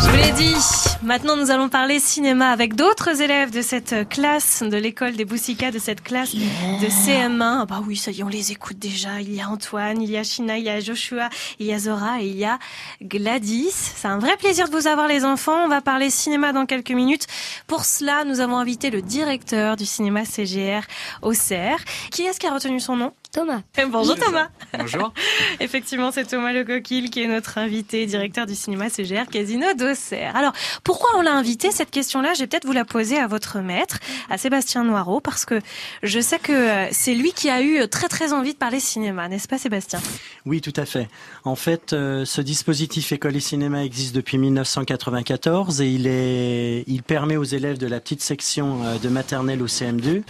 [0.00, 0.54] Je vous l'ai dit,
[1.02, 5.70] maintenant nous allons parler cinéma avec d'autres élèves de cette classe de l'école des Boussicas,
[5.70, 7.58] de cette classe de CM1.
[7.62, 9.20] Ah Bah oui, ça y est, on les écoute déjà.
[9.20, 11.78] Il y a Antoine, il y a Shina, il y a Joshua, il y a
[11.78, 12.58] Zora et il y a
[13.02, 13.70] Gladys.
[13.72, 15.64] C'est un vrai plaisir de vous avoir les enfants.
[15.64, 17.26] On va parler cinéma dans quelques minutes.
[17.66, 20.82] Pour cela, nous avons invité le directeur du cinéma CGR
[21.22, 21.84] au CERF.
[22.10, 23.12] Qui est-ce qui a retenu son nom?
[23.32, 23.62] Thomas.
[23.90, 24.48] Bonjour Thomas.
[24.78, 25.12] Bonjour.
[25.60, 30.36] Effectivement, c'est Thomas Le Coquille qui est notre invité, directeur du cinéma CGR Casino d'Auxerre.
[30.36, 30.52] Alors,
[30.84, 33.98] pourquoi on l'a invité Cette question-là, je vais peut-être vous la poser à votre maître,
[34.28, 35.60] à Sébastien Noireau, parce que
[36.02, 39.28] je sais que euh, c'est lui qui a eu très très envie de parler cinéma,
[39.28, 40.00] n'est-ce pas Sébastien?
[40.44, 41.08] Oui, tout à fait.
[41.44, 47.02] En fait, euh, ce dispositif École et Cinéma existe depuis 1994 et il, est, il
[47.02, 50.22] permet aux élèves de la petite section euh, de maternelle au CM2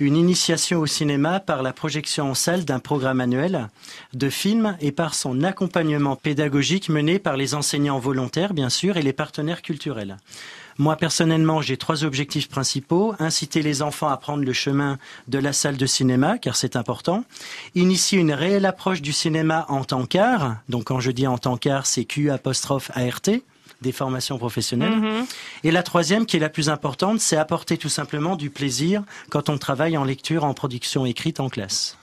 [0.00, 3.68] une initiation au cinéma par la projection en salle d'un programme annuel
[4.14, 9.02] de films et par son accompagnement pédagogique mené par les enseignants volontaires, bien sûr, et
[9.02, 10.16] les partenaires culturels.
[10.78, 13.14] Moi, personnellement, j'ai trois objectifs principaux.
[13.18, 17.24] Inciter les enfants à prendre le chemin de la salle de cinéma, car c'est important.
[17.74, 20.56] Initier une réelle approche du cinéma en tant qu'art.
[20.70, 22.40] Donc, quand je dis en tant qu'art, c'est Q ART
[23.80, 24.96] des formations professionnelles.
[24.96, 25.26] Mhm.
[25.64, 29.48] Et la troisième, qui est la plus importante, c'est apporter tout simplement du plaisir quand
[29.48, 31.96] on travaille en lecture, en production écrite en classe.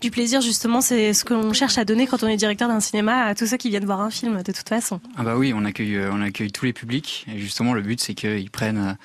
[0.00, 2.80] Du plaisir, justement, c'est ce que l'on cherche à donner quand on est directeur d'un
[2.80, 5.00] cinéma à tous ceux qui viennent voir un film, de toute façon.
[5.16, 7.26] Ah bah oui, on accueille, euh, on accueille tous les publics.
[7.32, 8.96] Et justement, le but, c'est qu'ils prennent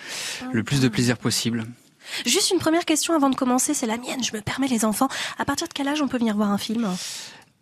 [0.43, 1.65] euh, le plus de plaisir possible.
[2.25, 5.07] Juste une première question avant de commencer, c'est la mienne, je me permets les enfants.
[5.37, 6.87] À partir de quel âge on peut venir voir un film?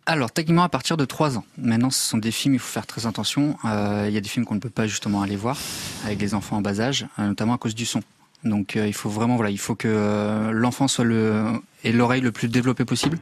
[0.06, 1.44] Alors, techniquement, à partir de 3 ans.
[1.56, 3.56] Maintenant, ce sont des films, il faut faire très attention.
[3.64, 5.56] Euh, Il y a des films qu'on ne peut pas justement aller voir
[6.04, 8.02] avec les enfants en bas âge, euh, notamment à cause du son.
[8.44, 11.44] Donc, euh, il faut vraiment, voilà, il faut que euh, l'enfant soit le
[11.82, 13.18] et l'oreille le plus développée possible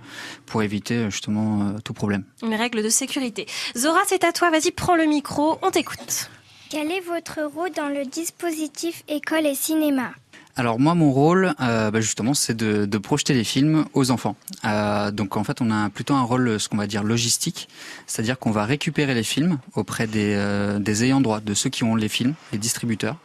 [0.46, 2.24] pour éviter justement euh, tout problème.
[2.42, 3.46] Une règle de sécurité.
[3.76, 6.30] Zora, c'est à toi, vas-y, prends le micro, on t'écoute.
[6.68, 10.10] Quel est votre rôle dans le dispositif école et cinéma?
[10.54, 14.36] Alors moi, mon rôle, euh, bah, justement, c'est de, de projeter les films aux enfants.
[14.66, 17.70] Euh, donc en fait, on a plutôt un rôle, ce qu'on va dire logistique,
[18.06, 21.84] c'est-à-dire qu'on va récupérer les films auprès des, euh, des ayants droit, de ceux qui
[21.84, 23.16] ont les films, les distributeurs,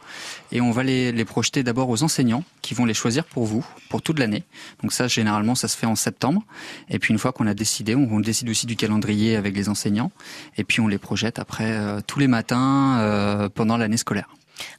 [0.52, 3.62] et on va les, les projeter d'abord aux enseignants qui vont les choisir pour vous,
[3.90, 4.44] pour toute l'année.
[4.82, 6.42] Donc ça, généralement, ça se fait en septembre.
[6.88, 9.68] Et puis une fois qu'on a décidé, on, on décide aussi du calendrier avec les
[9.68, 10.12] enseignants,
[10.56, 14.30] et puis on les projette après euh, tous les matins euh, pendant l'année scolaire.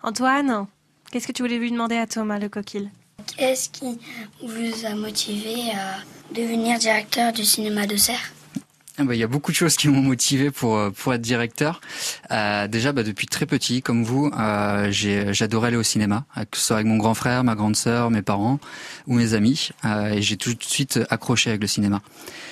[0.02, 0.66] Antoine,
[1.12, 2.89] qu'est-ce que tu voulais lui demander à Thomas le coquille
[3.38, 4.00] Qu'est-ce qui
[4.41, 8.32] vous a motivé à devenir directeur du cinéma de Serre
[8.98, 11.22] Ah bah, Il y a beaucoup de choses qui m'ont motivé pour euh, pour être
[11.22, 11.82] directeur.
[12.32, 16.65] Euh, déjà, bah, depuis très petit, comme vous, euh, j'adorais aller au cinéma, que ce
[16.65, 18.60] soit avec mon grand frère, ma grande sœur, mes parents
[19.08, 22.02] ou mes amis, euh, et j'ai tout de suite accroché avec le cinéma.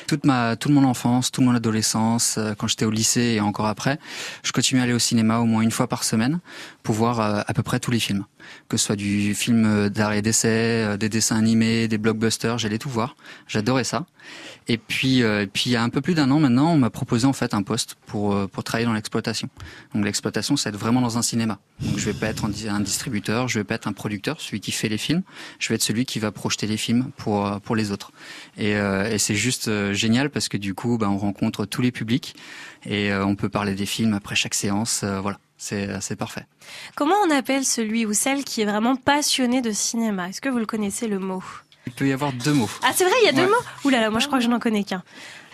[0.08, 4.00] Toute ma toute mon enfance, toute mon adolescence, quand j'étais au lycée et encore après,
[4.44, 6.40] je continuais à aller au cinéma au moins une fois par semaine
[6.88, 8.24] pour voir euh, à peu près tous les films,
[8.70, 10.48] que ce soit du film euh, d'art et d'essai,
[10.84, 13.16] euh, des dessins animés, des blockbusters, j'allais tout voir.
[13.48, 14.06] J'adorais ça.
[14.68, 16.78] Et puis, euh, et puis il y a un peu plus d'un an maintenant, on
[16.78, 19.48] m'a proposé en fait un poste pour euh, pour travailler dans l'exploitation.
[19.94, 21.60] Donc l'exploitation, c'est être vraiment dans un cinéma.
[21.80, 24.42] Donc je vais pas être un di- un distributeur, je vais pas être un producteur,
[24.42, 25.24] celui qui fait les films.
[25.60, 28.12] Je vais être celui qui va projeter les films pour pour les autres.
[28.58, 31.92] Et, euh, et c'est juste génial parce que du coup, ben, on rencontre tous les
[31.92, 32.36] publics
[32.86, 35.04] et on peut parler des films après chaque séance.
[35.04, 36.46] voilà, c'est c'est parfait.
[36.96, 40.30] Comment on appelle celui ou celle qui est vraiment passionné de cinéma?
[40.30, 41.44] Est-ce que vous le connaissez le mot?
[41.86, 42.70] Il peut y avoir deux mots.
[42.84, 43.48] Ah, c'est vrai, il y a deux Ouais.
[43.48, 43.64] mots?
[43.86, 45.04] Ouh là là, moi je crois que je n'en connais qu'un.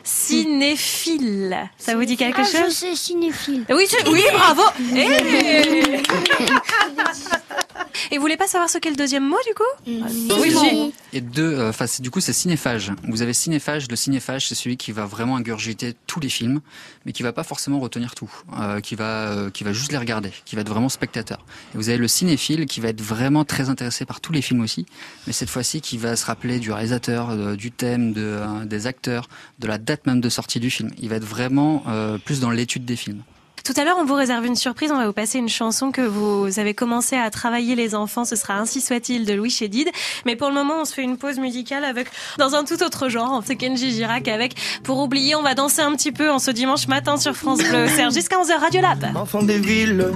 [0.04, 1.58] Cinéphile.
[1.78, 2.70] Ça vous dit quelque Ah, chose?
[2.70, 3.66] je sais, cinéphile.
[3.70, 4.64] Oui, oui, bravo.
[8.12, 10.94] Et vous voulez pas savoir ce qu'est le deuxième mot du coup Oui, si.
[11.14, 12.92] Et deux, euh, enfin, du coup, c'est cinéphage.
[13.08, 13.88] Vous avez cinéphage.
[13.90, 16.62] Le cinéphage, c'est celui qui va vraiment ingurgiter tous les films,
[17.06, 19.98] mais qui va pas forcément retenir tout, euh, qui va, euh, qui va juste les
[19.98, 21.46] regarder, qui va être vraiment spectateur.
[21.74, 24.62] Et vous avez le cinéphile qui va être vraiment très intéressé par tous les films
[24.62, 24.86] aussi,
[25.28, 29.28] mais cette fois-ci qui va se rappeler du réalisateur, du thème, de, euh, des acteurs,
[29.60, 30.92] de la date même de sortie du film.
[31.02, 33.24] Il va être vraiment euh, plus dans l'étude des films.
[33.64, 34.92] Tout à l'heure, on vous réserve une surprise.
[34.92, 38.26] On va vous passer une chanson que vous avez commencé à travailler les enfants.
[38.26, 39.90] Ce sera Ainsi soit-il de Louis Chédid.
[40.26, 43.08] Mais pour le moment, on se fait une pause musicale avec, dans un tout autre
[43.08, 43.42] genre.
[43.46, 46.90] C'est Kenji Girac avec Pour oublier, on va danser un petit peu en ce dimanche
[46.90, 47.88] matin sur France Bleu.
[47.96, 49.16] Serge, jusqu'à 11h, Radio Lab.
[49.16, 50.12] Enfants des villes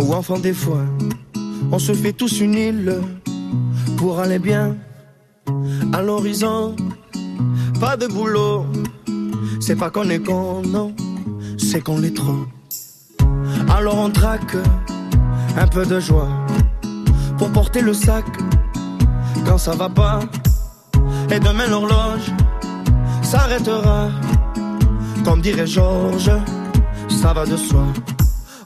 [0.00, 0.88] ou enfants des foins,
[1.70, 3.00] on se fait tous une île
[3.96, 4.76] pour aller bien
[5.92, 6.74] à l'horizon.
[7.80, 8.66] Pas de boulot,
[9.60, 10.92] c'est pas qu'on est con, non,
[11.58, 12.44] c'est qu'on l'est trop.
[13.68, 14.56] Alors on traque
[15.56, 16.28] un peu de joie
[17.38, 18.24] pour porter le sac
[19.46, 20.20] quand ça va pas.
[21.30, 22.30] Et demain l'horloge
[23.22, 24.08] s'arrêtera,
[25.24, 26.30] comme dirait Georges,
[27.08, 27.84] ça va de soi.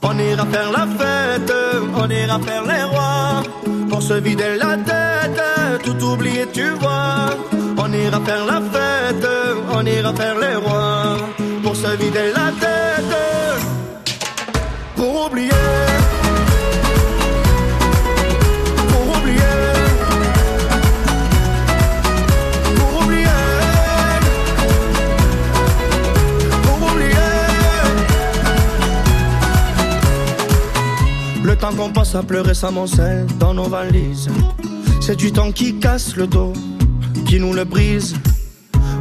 [0.03, 1.53] On ira faire la fête,
[1.95, 3.43] on ira faire les rois,
[3.89, 5.41] pour se vider la tête,
[5.83, 7.35] tout oublier, tu vois.
[7.77, 9.27] On ira faire la fête,
[9.73, 11.17] on ira faire les rois,
[11.63, 12.90] pour se vider la tête,
[15.01, 15.49] pour oublier.
[18.91, 19.57] Pour oublier.
[22.75, 23.25] Pour oublier.
[26.63, 27.15] Pour oublier.
[31.43, 34.29] Le temps qu'on passe à pleurer s'amoncelle dans nos valises.
[34.99, 36.53] C'est du temps qui casse le dos,
[37.25, 38.13] qui nous le brise.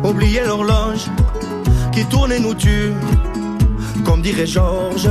[0.03, 1.11] Oublier l'horloge
[1.93, 2.95] qui tourne et nous tue,
[4.07, 5.11] comme dirait Georges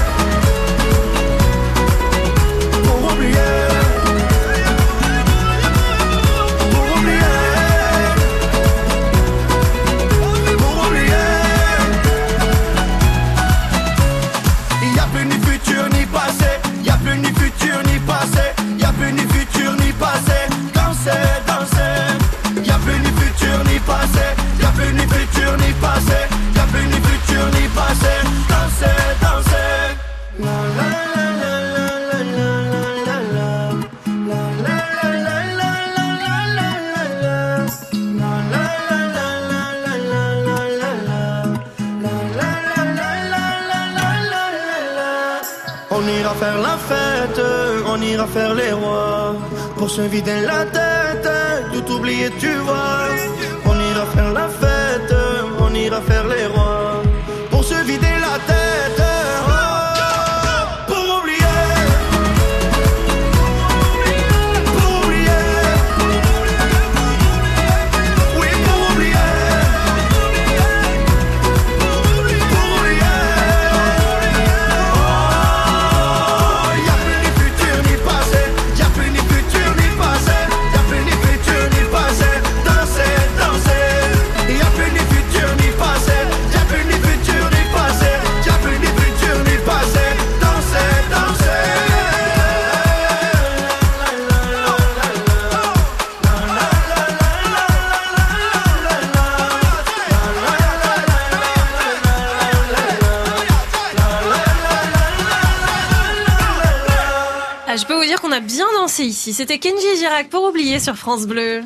[109.33, 111.61] C'était Kenji Girac pour oublier sur France Bleu.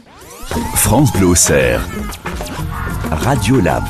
[0.76, 1.82] France Bleu Auxerre.
[3.11, 3.84] Radio Lab.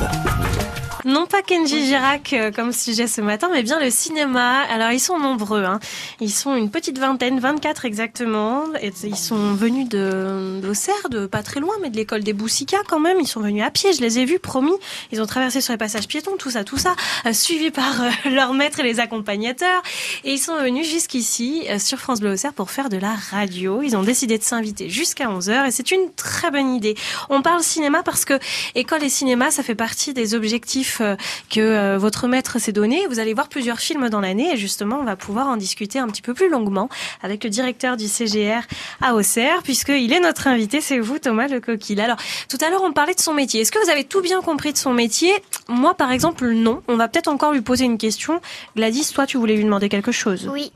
[1.06, 4.62] Non pas Kenji Girac euh, comme sujet ce matin, mais bien le cinéma.
[4.62, 5.78] Alors ils sont nombreux, hein.
[6.20, 8.64] ils sont une petite vingtaine, 24 exactement.
[8.82, 12.98] Et ils sont venus d'Auxerre, de pas très loin, mais de l'école des Boussicas quand
[12.98, 13.18] même.
[13.20, 14.72] Ils sont venus à pied, je les ai vus, promis.
[15.12, 18.10] Ils ont traversé sur les passages piétons, tout ça, tout ça, euh, suivis par euh,
[18.30, 19.82] leurs maîtres et les accompagnateurs.
[20.24, 23.80] Et ils sont venus jusqu'ici euh, sur France Bleu Auxerre pour faire de la radio.
[23.80, 26.96] Ils ont décidé de s'inviter jusqu'à 11h et c'est une très bonne idée.
[27.30, 28.40] On parle cinéma parce que
[28.74, 31.16] école et cinéma, ça fait partie des objectifs euh,
[31.50, 33.06] que euh, votre maître s'est donné.
[33.08, 36.06] Vous allez voir plusieurs films dans l'année et justement, on va pouvoir en discuter un
[36.08, 36.88] petit peu plus longuement
[37.22, 38.62] avec le directeur du CGR
[39.00, 42.00] à Auxerre, puisqu'il est notre invité, c'est vous, Thomas Le Coquille.
[42.00, 42.18] Alors,
[42.48, 43.60] tout à l'heure, on parlait de son métier.
[43.60, 45.32] Est-ce que vous avez tout bien compris de son métier?
[45.68, 46.82] Moi, par exemple, non.
[46.88, 48.40] On va peut-être encore lui poser une question.
[48.76, 50.72] Gladys, toi, tu voulais lui demander quelque chose Oui.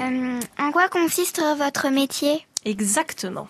[0.00, 2.46] Euh, en quoi consiste votre métier?
[2.64, 3.48] Exactement.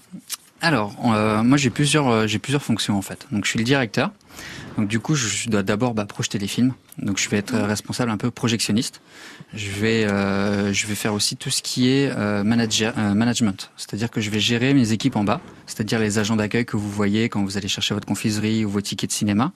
[0.61, 3.27] Alors, euh, moi j'ai plusieurs, euh, j'ai plusieurs fonctions en fait.
[3.33, 4.11] Donc je suis le directeur.
[4.77, 6.75] Donc du coup, je dois d'abord bah, projeter les films.
[6.99, 9.01] Donc je vais être euh, responsable un peu projectionniste.
[9.55, 13.71] Je vais, euh, je vais faire aussi tout ce qui est euh, management.
[13.77, 16.91] C'est-à-dire que je vais gérer mes équipes en bas, c'est-à-dire les agents d'accueil que vous
[16.91, 19.53] voyez quand vous allez chercher votre confiserie ou vos tickets de cinéma.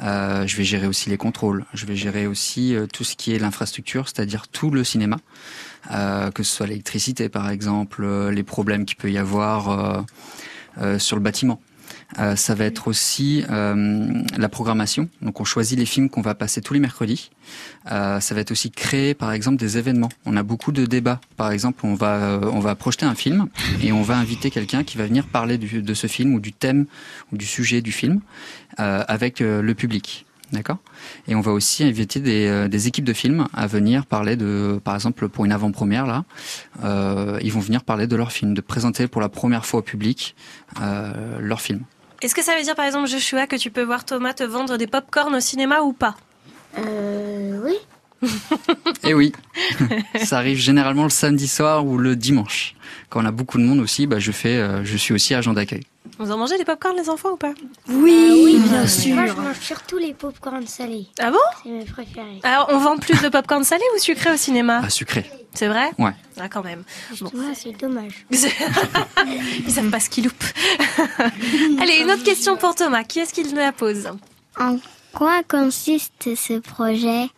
[0.00, 1.64] Je vais gérer aussi les contrôles.
[1.74, 5.18] Je vais gérer aussi tout ce qui est l'infrastructure, c'est-à-dire tout le cinéma,
[5.88, 10.04] que ce soit l'électricité par exemple, les problèmes qu'il peut y avoir
[10.98, 11.60] sur le bâtiment.
[12.18, 15.08] Euh, ça va être aussi euh, la programmation.
[15.20, 17.30] Donc on choisit les films qu'on va passer tous les mercredis.
[17.90, 20.10] Euh, ça va être aussi créer par exemple des événements.
[20.24, 21.20] On a beaucoup de débats.
[21.36, 23.48] Par exemple, on va euh, on va projeter un film
[23.82, 26.52] et on va inviter quelqu'un qui va venir parler du- de ce film ou du
[26.52, 26.86] thème
[27.32, 28.20] ou du sujet du film
[28.78, 30.26] euh, avec le public.
[30.52, 30.78] D'accord?
[31.26, 34.94] Et on va aussi inviter des, des équipes de films à venir parler de, par
[34.94, 36.24] exemple, pour une avant-première, là,
[36.84, 39.82] euh, ils vont venir parler de leur film, de présenter pour la première fois au
[39.82, 40.36] public
[40.80, 41.80] euh, leur film.
[42.24, 44.78] Est-ce que ça veut dire, par exemple, Joshua, que tu peux voir Thomas te vendre
[44.78, 46.14] des pop-corn au cinéma ou pas?
[46.78, 47.74] Euh, oui.
[48.22, 49.32] Et Eh oui,
[50.24, 52.76] ça arrive généralement le samedi soir ou le dimanche.
[53.10, 55.52] Quand on a beaucoup de monde aussi, bah, je fais, euh, je suis aussi agent
[55.52, 55.82] d'accueil.
[56.18, 57.52] Vous en mangez des pop-corn, les enfants, ou pas?
[57.90, 59.16] Oui, bien sûr.
[59.16, 61.06] Moi, je mange surtout les pop-corn salés.
[61.20, 61.36] Ah bon?
[61.62, 62.40] C'est mes préférés.
[62.42, 64.80] Alors, on vend plus de pop-corn salé ou sucré au cinéma?
[64.82, 65.30] Ah, sucré.
[65.54, 66.10] C'est vrai Ouais.
[66.38, 66.82] Ah, quand même.
[67.20, 67.26] Bon.
[67.34, 68.26] Ouais, c'est dommage.
[68.30, 70.44] Ils savent pas ce qu'ils loupent.
[71.80, 73.04] Allez, une autre question pour Thomas.
[73.04, 74.08] Qui est-ce qu'il nous la pose
[74.58, 74.78] En
[75.12, 77.28] quoi consiste ce projet?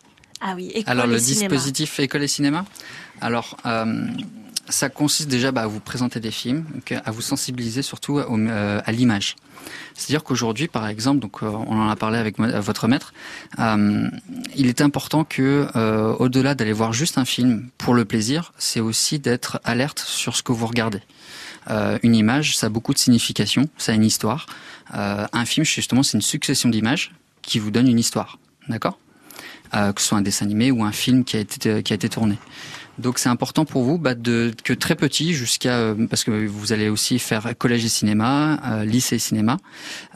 [0.40, 1.48] Ah oui, école Alors et le cinéma.
[1.48, 2.64] dispositif école et cinéma,
[3.20, 4.06] alors euh,
[4.68, 8.38] ça consiste déjà bah, à vous présenter des films, donc, à vous sensibiliser surtout au-
[8.38, 9.36] euh, à l'image.
[9.94, 13.12] C'est-à-dire qu'aujourd'hui, par exemple, donc euh, on en a parlé avec votre maître,
[13.58, 14.08] euh,
[14.54, 18.80] il est important que, euh, au-delà d'aller voir juste un film pour le plaisir, c'est
[18.80, 21.00] aussi d'être alerte sur ce que vous regardez.
[21.70, 24.46] Euh, une image, ça a beaucoup de signification, ça a une histoire.
[24.94, 27.12] Euh, un film, justement, c'est une succession d'images
[27.42, 28.38] qui vous donne une histoire,
[28.68, 28.98] d'accord?
[29.74, 32.38] Euh, Que ce soit un dessin animé ou un film qui a été tourné.
[32.98, 36.72] Donc c'est important pour vous bah, de, que très petit jusqu'à euh, parce que vous
[36.72, 39.58] allez aussi faire collège et cinéma, euh, lycée et cinéma,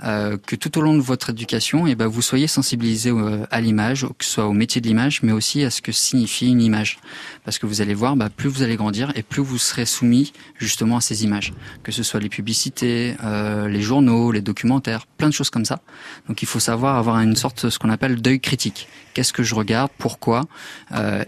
[0.04, 3.60] euh, que tout au long de votre éducation, et ben vous soyez sensibilisé euh, à
[3.60, 6.62] l'image, que ce soit au métier de l'image, mais aussi à ce que signifie une
[6.62, 6.98] image.
[7.44, 10.32] Parce que vous allez voir, bah, plus vous allez grandir et plus vous serez soumis
[10.58, 11.52] justement à ces images,
[11.82, 15.80] que ce soit les publicités, euh, les journaux, les documentaires, plein de choses comme ça.
[16.28, 18.88] Donc il faut savoir avoir une sorte ce qu'on appelle d'œil critique.
[19.12, 19.90] Qu'est-ce que je regarde?
[19.98, 20.44] Pourquoi?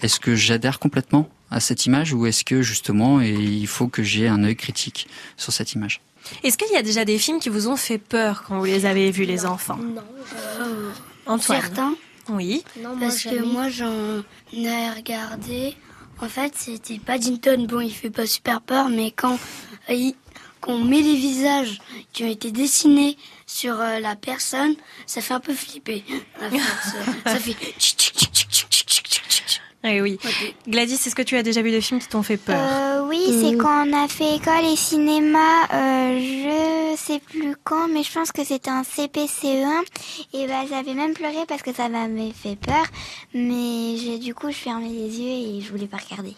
[0.03, 4.03] Est-ce que j'adhère complètement à cette image ou est-ce que justement et il faut que
[4.03, 6.01] j'ai un œil critique sur cette image?
[6.43, 8.87] Est-ce qu'il y a déjà des films qui vous ont fait peur quand vous les
[8.87, 9.79] avez vus, les enfants?
[11.27, 11.61] Antoine.
[11.61, 11.95] Certains.
[12.29, 12.63] Oui.
[13.01, 14.23] Parce que moi, j'en
[14.53, 15.77] ai regardé.
[16.21, 17.67] En fait, c'était Paddington.
[17.69, 19.39] Bon, il fait pas super peur, mais quand
[19.91, 20.15] euh, il-
[20.61, 21.81] qu'on met les visages
[22.13, 24.77] qui ont été dessinés sur euh, la personne,
[25.07, 26.05] ça fait un peu flipper.
[26.41, 26.51] Euh,
[27.27, 27.57] ça fait.
[29.85, 30.19] Eh oui.
[30.69, 32.57] Gladys, est-ce que tu as déjà vu des films qui t'ont fait peur?
[32.61, 37.89] Euh, oui, c'est quand on a fait école et cinéma, euh, je sais plus quand,
[37.89, 39.83] mais je pense que c'était un CPCE1.
[40.35, 42.85] Et bah, j'avais même pleuré parce que ça m'avait fait peur.
[43.35, 46.35] Mais j'ai, du coup, je fermais les yeux et je voulais pas regarder.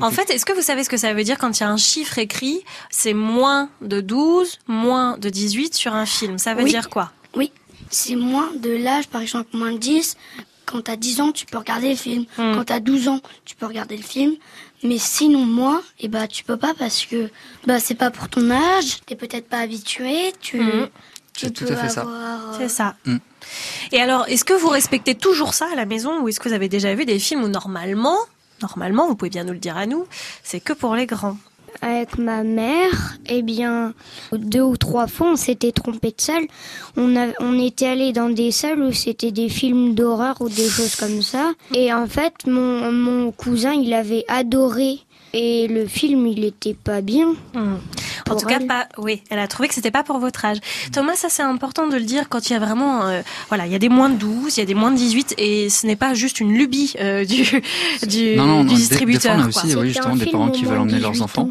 [0.00, 1.70] En fait, est-ce que vous savez ce que ça veut dire quand il y a
[1.70, 6.38] un chiffre écrit C'est moins de 12, moins de 18 sur un film?
[6.38, 6.70] Ça veut Oui.
[6.70, 7.12] dire quoi?
[7.36, 7.52] Oui,
[7.90, 10.16] c'est moins de l'âge, par exemple, moins de 10.
[10.70, 12.24] Quand t'as 10 ans, tu peux regarder le film.
[12.36, 12.54] Hmm.
[12.54, 14.34] Quand t'as 12 ans, tu peux regarder le film.
[14.84, 17.30] Mais sinon, moi, eh bah, tu peux pas parce que
[17.66, 19.00] bah, c'est pas pour ton âge.
[19.06, 20.32] T'es peut-être pas habitué.
[20.40, 20.88] Tu, Mhm.
[21.34, 22.02] tu C'est tout peux à fait ça.
[22.02, 22.14] avoir.
[22.16, 22.94] euh, C'est ça.
[23.06, 23.16] Mm.
[23.92, 26.54] Et alors, est-ce que vous respectez toujours ça à la maison ou est-ce que vous
[26.54, 28.16] avez déjà vu des films où normalement,
[28.62, 30.06] normalement, vous pouvez bien nous le dire à nous,
[30.42, 31.38] c'est que pour les grands?
[31.80, 33.94] Avec ma mère, eh bien,
[34.32, 36.46] deux ou trois fois, on s'était trompé de salle.
[36.96, 40.68] On, a, on était allé dans des salles où c'était des films d'horreur ou des
[40.68, 41.52] choses comme ça.
[41.74, 44.98] Et en fait, mon, mon cousin, il avait adoré.
[45.34, 47.34] Et le film, il était pas bien.
[47.54, 47.76] En
[48.24, 48.88] Pour tout cas, pas.
[48.96, 50.58] Oui, elle a trouvé que c'était pas pour votre âge.
[50.92, 53.72] Thomas, ça c'est important de le dire quand il y a vraiment, euh, voilà, il
[53.72, 55.86] y a des moins de 12, il y a des moins de 18, et ce
[55.86, 57.42] n'est pas juste une lubie euh, du
[58.08, 59.34] du, Non, non, du des- des distributeur.
[59.34, 61.50] fois, on a aussi, oui, justement, des parents qui veulent emmener leurs enfants.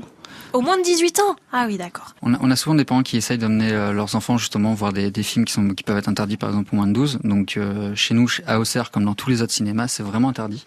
[0.54, 1.36] Au moins de 18 ans?
[1.52, 2.16] Ah oui, d'accord.
[2.24, 4.94] On a, on a souvent des parents qui essayent d'emmener euh, leurs enfants justement voir
[4.94, 7.20] des, des films qui, sont, qui peuvent être interdits par exemple au moins de 12.
[7.26, 10.66] Donc euh, chez nous, à Auxerre, comme dans tous les autres cinémas, c'est vraiment interdit.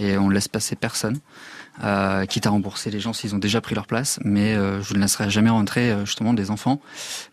[0.00, 1.18] Et on laisse passer personne.
[1.84, 4.18] Euh, quitte à rembourser les gens s'ils ont déjà pris leur place.
[4.24, 6.80] Mais euh, je ne laisserai jamais rentrer euh, justement des enfants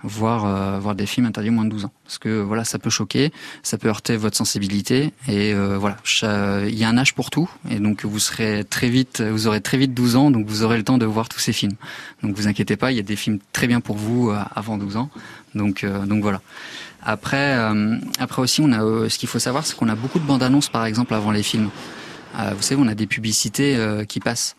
[0.04, 1.92] voir, euh, voir des films interdits au moins de 12 ans.
[2.04, 3.32] Parce que voilà, ça peut choquer,
[3.64, 5.14] ça peut heurter votre sensibilité.
[5.28, 5.98] Et euh, voilà,
[6.68, 7.50] il y a un âge pour tout.
[7.70, 10.78] Et donc vous serez très vite, vous aurez très vite 12 ans, donc vous aurez
[10.78, 11.76] le temps de voir tous ces films.
[12.22, 14.78] Donc vous inquiétez pas, il y a des films très bien pour vous euh, avant
[14.78, 15.10] 12 ans.
[15.56, 16.42] Donc, donc voilà.
[17.02, 17.58] Après,
[18.20, 20.68] après aussi, on a, ce qu'il faut savoir, c'est qu'on a beaucoup de bandes annonces,
[20.68, 21.70] par exemple, avant les films.
[22.38, 24.56] Euh, vous savez, on a des publicités euh, qui passent.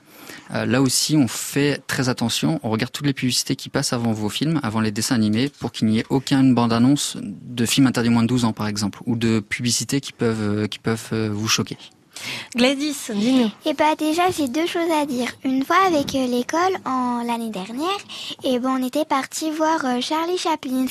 [0.55, 2.61] Euh, là aussi, on fait très attention.
[2.63, 5.73] On regarde toutes les publicités qui passent avant vos films, avant les dessins animés, pour
[5.73, 9.17] qu'il n'y ait aucune bande-annonce de films interdits moins de 12 ans, par exemple, ou
[9.17, 11.77] de publicités qui peuvent, euh, qui peuvent euh, vous choquer.
[12.55, 13.51] Gladys, dis-nous.
[13.65, 15.29] Et bah déjà j'ai deux choses à dire.
[15.45, 17.99] Une fois avec l'école en l'année dernière,
[18.45, 20.87] et ben on était parti voir euh, Charlie Chaplin.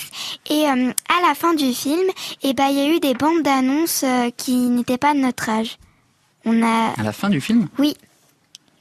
[0.49, 2.07] Et euh, à la fin du film,
[2.43, 5.49] et bah il y a eu des bandes d'annonces euh, qui n'étaient pas de notre
[5.49, 5.77] âge.
[6.45, 7.95] On a À la fin du film oui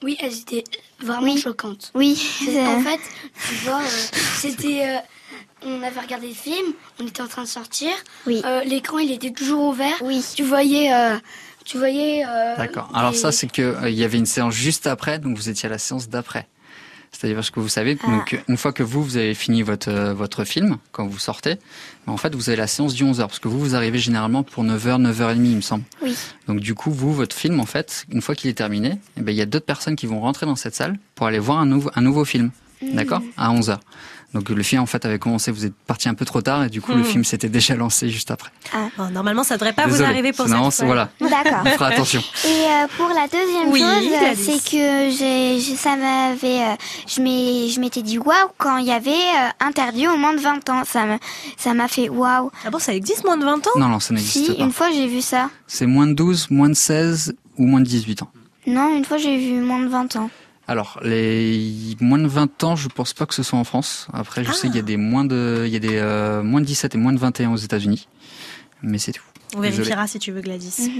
[0.03, 0.65] Oui, elles étaient
[1.01, 1.91] vraiment choquantes.
[1.95, 2.13] oui
[2.43, 3.01] En fait,
[3.49, 4.87] tu vois, euh, c'était.
[4.89, 4.99] euh,
[5.67, 7.91] on avait regardé le film, on était en train de sortir.
[8.27, 8.43] Oui.
[8.45, 9.95] Euh, L'écran, il était toujours ouvert.
[10.03, 10.23] Oui.
[10.37, 10.93] Tu voyais.
[10.93, 11.17] euh,
[11.65, 12.23] tu voyais.
[12.29, 12.91] euh, D'accord.
[12.95, 15.67] Alors ça, c'est que euh, il y avait une séance juste après, donc vous étiez
[15.67, 16.47] à la séance d'après.
[17.17, 18.11] C'est-à-dire parce que vous savez, Ah.
[18.11, 21.55] donc une fois que vous vous avez fini votre euh, votre film, quand vous sortez,
[22.07, 24.43] ben, en fait vous avez la séance du 11h parce que vous vous arrivez généralement
[24.43, 25.85] pour 9h 9h30 il me semble.
[26.03, 26.17] Oui.
[26.49, 29.31] Donc du coup vous votre film en fait, une fois qu'il est terminé, eh ben
[29.31, 31.67] il y a d'autres personnes qui vont rentrer dans cette salle pour aller voir un
[31.67, 32.51] nouveau un nouveau film.
[32.83, 32.95] Mm.
[32.97, 33.23] D'accord?
[33.37, 33.79] À 11h.
[34.35, 36.69] Donc le film en fait avait commencé, vous êtes parti un peu trop tard et
[36.69, 37.05] du coup le Mm.
[37.05, 38.51] film s'était déjà lancé juste après.
[38.75, 40.87] Ah, bon, normalement, ça devrait pas vous arriver pour c'est- fois.
[40.87, 41.09] voilà.
[41.21, 41.63] D'accord.
[41.65, 42.21] On fera attention.
[42.45, 46.75] Et euh, pour la deuxième Oui, chose, euh, c'est que j'ai, ça m'avait, euh,
[47.07, 50.83] je m'étais dit waouh quand il y avait euh, interdit au moins de 20 ans.
[50.85, 51.17] Ça me,
[51.57, 52.51] ça m'a fait waouh.
[52.67, 53.71] Ah bon, ça existe moins de 20 ans?
[53.79, 54.63] Non non, ça n'existe Si, pas.
[54.65, 55.49] une fois j'ai vu ça.
[55.69, 58.31] C'est moins de 12, moins de 16 ou moins de 18 ans
[58.67, 60.29] Non, une fois j'ai vu moins de 20 ans.
[60.67, 64.07] Alors, les moins de 20 ans, je pense pas que ce soit en France.
[64.15, 66.61] Après, je sais qu'il y a des moins de, il y a des euh, moins
[66.63, 68.09] de 17 et moins de 21 aux États-Unis,
[68.83, 69.23] mais c'est tout.
[69.57, 69.77] On Désolé.
[69.77, 70.91] vérifiera si tu veux Gladys.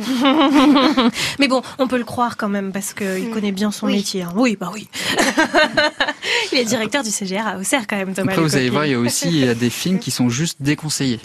[1.41, 3.95] Mais bon, on peut le croire quand même parce qu'il connaît bien son Oui.
[3.97, 4.23] métier.
[4.23, 4.33] hein.
[4.37, 4.87] Oui, bah oui.
[6.53, 8.31] il est directeur du CGR à Auxerre quand même, Thomas.
[8.31, 11.19] Après, vous allez voir, il y a aussi des films qui sont juste déconseillés.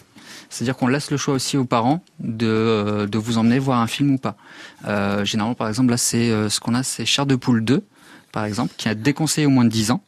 [0.49, 3.85] C'est-à-dire qu'on laisse le choix aussi aux parents de, euh, de vous emmener voir un
[3.87, 4.35] film ou pas.
[4.87, 7.83] Euh, généralement, par exemple, là, c'est ce qu'on a, c'est Chair de poule 2,
[8.31, 10.01] par exemple, qui a déconseillé au moins de 10 ans,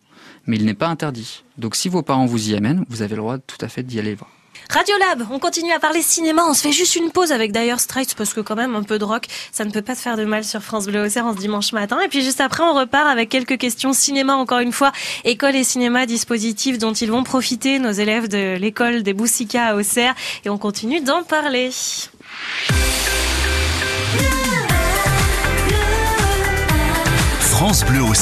[0.45, 1.43] mais il n'est pas interdit.
[1.57, 3.99] Donc, si vos parents vous y amènent, vous avez le droit tout à fait d'y
[3.99, 4.29] aller voir.
[4.69, 6.43] Radiolab, on continue à parler cinéma.
[6.47, 8.99] On se fait juste une pause avec Dire Straits parce que quand même un peu
[8.99, 11.33] de rock, ça ne peut pas te faire de mal sur France Bleu Auxerre en
[11.33, 11.99] ce dimanche matin.
[11.99, 14.93] Et puis juste après, on repart avec quelques questions cinéma encore une fois.
[15.25, 19.75] École et cinéma, dispositifs dont ils vont profiter nos élèves de l'école des Boussicas à
[19.75, 20.15] Auxerre.
[20.45, 21.71] Et on continue d'en parler.
[27.61, 28.15] France Bleu au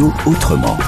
[0.00, 0.78] radio autrement.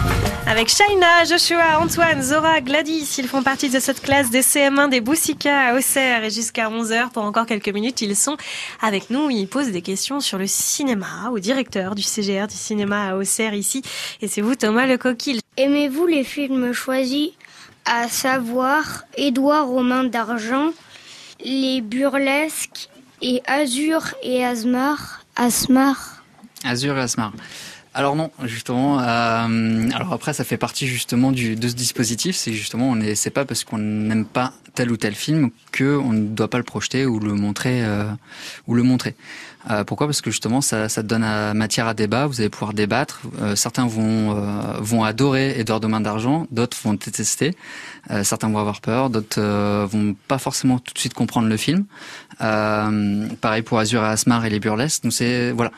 [0.47, 5.01] Avec Shaina, Joshua, Antoine, Zora, Gladys, ils font partie de cette classe des CM1 des
[5.01, 8.37] Boussicas à Auxerre et jusqu'à 11h pour encore quelques minutes, ils sont
[8.81, 13.11] avec nous, ils posent des questions sur le cinéma au directeur du CGR du cinéma
[13.11, 13.83] à Auxerre ici
[14.21, 15.41] et c'est vous Thomas Le Coquille.
[15.57, 17.31] Aimez-vous les films choisis?
[17.85, 20.71] À savoir Édouard Romain d'Argent,
[21.45, 22.89] Les Burlesques
[23.21, 26.23] et Azur et Asmar Asmar
[26.65, 27.33] Azure et Asmar.
[27.95, 29.01] Alors non, justement.
[29.01, 32.37] euh, alors après, ça fait partie justement du, de ce dispositif.
[32.37, 35.97] C'est justement, on est, c'est pas parce qu'on n'aime pas tel ou tel film que
[35.99, 38.05] on ne doit pas le projeter ou le montrer euh,
[38.67, 39.15] ou le montrer.
[39.71, 40.07] Euh, pourquoi?
[40.09, 42.27] Parce que justement, ça, ça donne à- matière à débat.
[42.27, 43.21] Vous allez pouvoir débattre.
[43.41, 47.55] Euh, certains vont euh, vont adorer Edouard de Main d'argent, d'autres vont détester.
[48.11, 51.57] Euh, certains vont avoir peur, d'autres euh, vont pas forcément tout de suite comprendre le
[51.57, 51.85] film.
[52.41, 55.05] Euh, pareil pour Azur et Asmar et les burlesques.
[55.05, 55.71] Donc c'est voilà.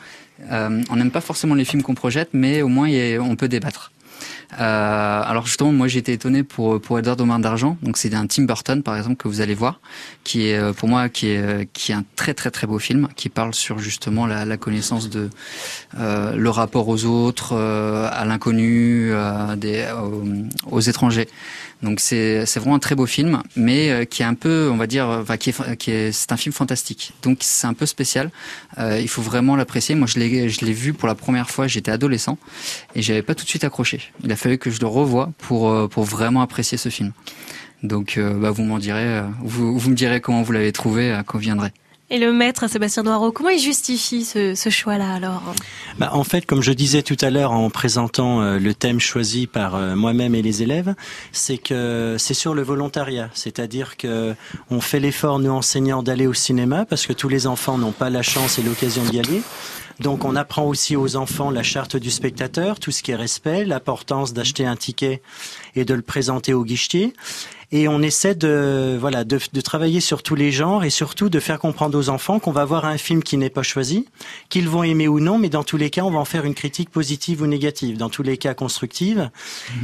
[0.51, 2.89] Euh, on n'aime pas forcément les films qu'on projette, mais au moins
[3.21, 3.91] on peut débattre.
[4.59, 7.77] Euh, alors justement, moi été étonné pour pour Edward aux d'argent.
[7.81, 9.79] Donc c'est un Tim Burton par exemple que vous allez voir,
[10.23, 12.79] qui est euh, pour moi qui est euh, qui est un très très très beau
[12.79, 15.29] film, qui parle sur justement la, la connaissance de
[15.99, 19.85] euh, le rapport aux autres, euh, à l'inconnu, euh, des
[20.69, 21.27] aux étrangers.
[21.83, 24.77] Donc c'est c'est vraiment un très beau film, mais euh, qui est un peu, on
[24.77, 27.13] va dire, enfin, qui est qui est c'est un film fantastique.
[27.21, 28.31] Donc c'est un peu spécial.
[28.77, 29.93] Euh, il faut vraiment l'apprécier.
[29.95, 32.37] Moi je l'ai je l'ai vu pour la première fois, j'étais adolescent
[32.95, 34.01] et j'avais pas tout de suite accroché.
[34.23, 37.11] Il a fallu que je le revoie pour euh, pour vraiment apprécier ce film.
[37.83, 41.37] Donc euh, bah, vous m'en direz, vous vous me direz comment vous l'avez trouvé quand
[41.37, 41.71] viendrez.
[42.11, 45.41] Et le maître Sébastien Noireau, comment il justifie ce, ce choix-là alors?
[45.97, 49.47] Bah, en fait, comme je disais tout à l'heure en présentant euh, le thème choisi
[49.47, 50.93] par euh, moi-même et les élèves,
[51.31, 54.35] c'est que c'est sur le volontariat, c'est-à-dire que
[54.69, 58.11] on fait l'effort nous enseignants d'aller au cinéma parce que tous les enfants n'ont pas
[58.11, 59.41] la chance et l'occasion d'y aller.
[59.99, 63.63] Donc on apprend aussi aux enfants la charte du spectateur, tout ce qui est respect,
[63.63, 65.21] l'importance d'acheter un ticket
[65.75, 67.13] et de le présenter au guichetier.
[67.71, 71.39] Et on essaie de voilà de, de travailler sur tous les genres et surtout de
[71.39, 74.05] faire comprendre aux enfants qu'on va voir un film qui n'est pas choisi,
[74.49, 76.53] qu'ils vont aimer ou non, mais dans tous les cas, on va en faire une
[76.53, 79.29] critique positive ou négative, dans tous les cas constructive.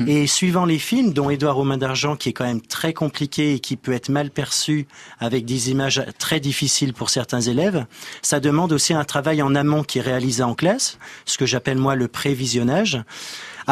[0.08, 3.56] Et suivant les films, dont Édouard aux mains d'argent, qui est quand même très compliqué
[3.56, 4.88] et qui peut être mal perçu
[5.20, 7.86] avec des images très difficiles pour certains élèves,
[8.22, 11.78] ça demande aussi un travail en amont qui est réalisé en classe, ce que j'appelle
[11.78, 13.04] moi le prévisionnage.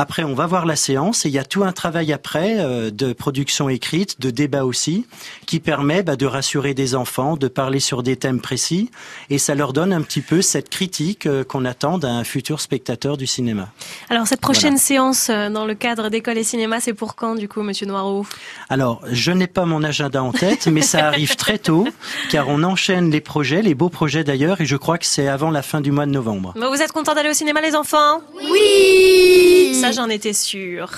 [0.01, 2.89] Après, on va voir la séance et il y a tout un travail après euh,
[2.89, 5.05] de production écrite, de débat aussi,
[5.45, 8.91] qui permet bah, de rassurer des enfants, de parler sur des thèmes précis
[9.29, 13.17] et ça leur donne un petit peu cette critique euh, qu'on attend d'un futur spectateur
[13.17, 13.67] du cinéma.
[14.09, 17.49] Alors cette prochaine séance euh, dans le cadre d'école et cinéma, c'est pour quand du
[17.49, 18.25] coup, Monsieur Noireau?
[18.69, 21.85] Alors, je n'ai pas mon agenda en tête, mais ça arrive très tôt,
[22.31, 25.51] car on enchaîne les projets, les beaux projets d'ailleurs, et je crois que c'est avant
[25.51, 26.53] la fin du mois de novembre.
[26.55, 28.21] Bon, Vous êtes content d'aller au cinéma, les enfants?
[28.49, 30.89] Oui Ça, j'en étais sûre.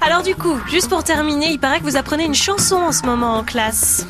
[0.00, 3.04] Alors du coup, juste pour terminer, il paraît que vous apprenez une chanson en ce
[3.04, 4.06] moment en classe.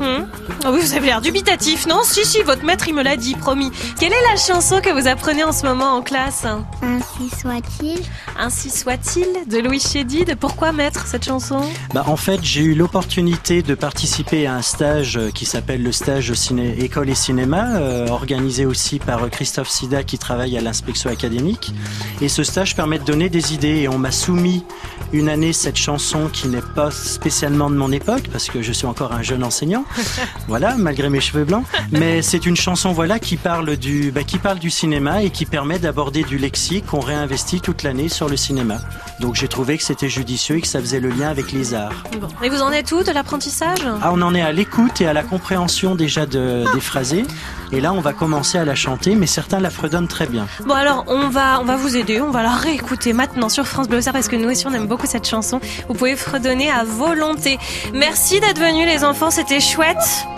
[0.00, 0.24] Hmm
[0.64, 2.00] Ah oui, vous avez l'air dubitatif, non?
[2.02, 3.70] Si, si, votre maître, il me l'a dit, promis.
[3.98, 6.44] Quelle est la chanson que vous apprenez en ce moment en classe?
[6.82, 8.00] Ainsi soit-il.
[8.38, 10.36] Ainsi soit-il de Louis Chédid.
[10.40, 11.60] Pourquoi mettre cette chanson?
[11.92, 16.32] Bah, en fait, j'ai eu l'opportunité de participer à un stage qui s'appelle le stage
[16.32, 21.10] ciné école et cinéma, euh, organisé aussi par euh, Christophe Sida qui travaille à l'inspection
[21.10, 21.72] académique.
[22.20, 23.82] Et ce stage permet de donner des idées.
[23.82, 24.64] Et on m'a soumis
[25.12, 28.86] une année cette chanson qui n'est pas spécialement de mon époque parce que je suis
[28.86, 29.83] encore un jeune enseignant.
[30.48, 31.64] voilà, malgré mes cheveux blancs.
[31.92, 35.46] Mais c'est une chanson voilà qui parle du bah, qui parle du cinéma et qui
[35.46, 38.78] permet d'aborder du lexique qu'on réinvestit toute l'année sur le cinéma.
[39.20, 42.04] Donc j'ai trouvé que c'était judicieux et que ça faisait le lien avec les arts.
[42.20, 42.28] Bon.
[42.42, 43.86] Et vous en êtes où de l'apprentissage?
[44.02, 47.24] Ah, on en est à l'écoute et à la compréhension déjà de, des phrasés.
[47.72, 50.46] Et là, on va commencer à la chanter, mais certains la fredonnent très bien.
[50.66, 53.88] Bon alors on va on va vous aider, on va la réécouter maintenant sur France
[53.88, 55.60] Bleu parce que nous aussi on aime beaucoup cette chanson.
[55.88, 57.58] Vous pouvez fredonner à volonté.
[57.92, 59.73] Merci d'être venus les enfants, c'était chouette.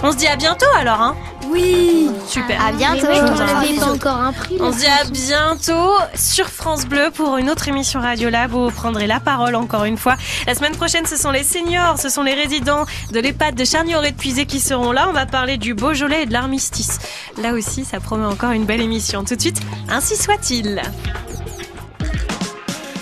[0.02, 1.16] On se dit à bientôt alors hein.
[1.48, 2.60] Oui, super.
[2.64, 3.06] À bientôt.
[3.08, 4.56] Oui, On on avait avait pas encore un prix.
[4.60, 8.64] On se dit à bientôt sur France Bleu pour une autre émission Radio Lab où
[8.64, 10.16] vous prendrez la parole encore une fois.
[10.46, 13.94] La semaine prochaine, ce sont les seniors, ce sont les résidents de l'EHPAD de Charnier
[13.94, 15.06] de Puisé qui seront là.
[15.08, 16.98] On va parler du Beaujolais et de l'armistice.
[17.40, 19.22] Là aussi, ça promet encore une belle émission.
[19.22, 20.82] Tout de suite, ainsi soit-il.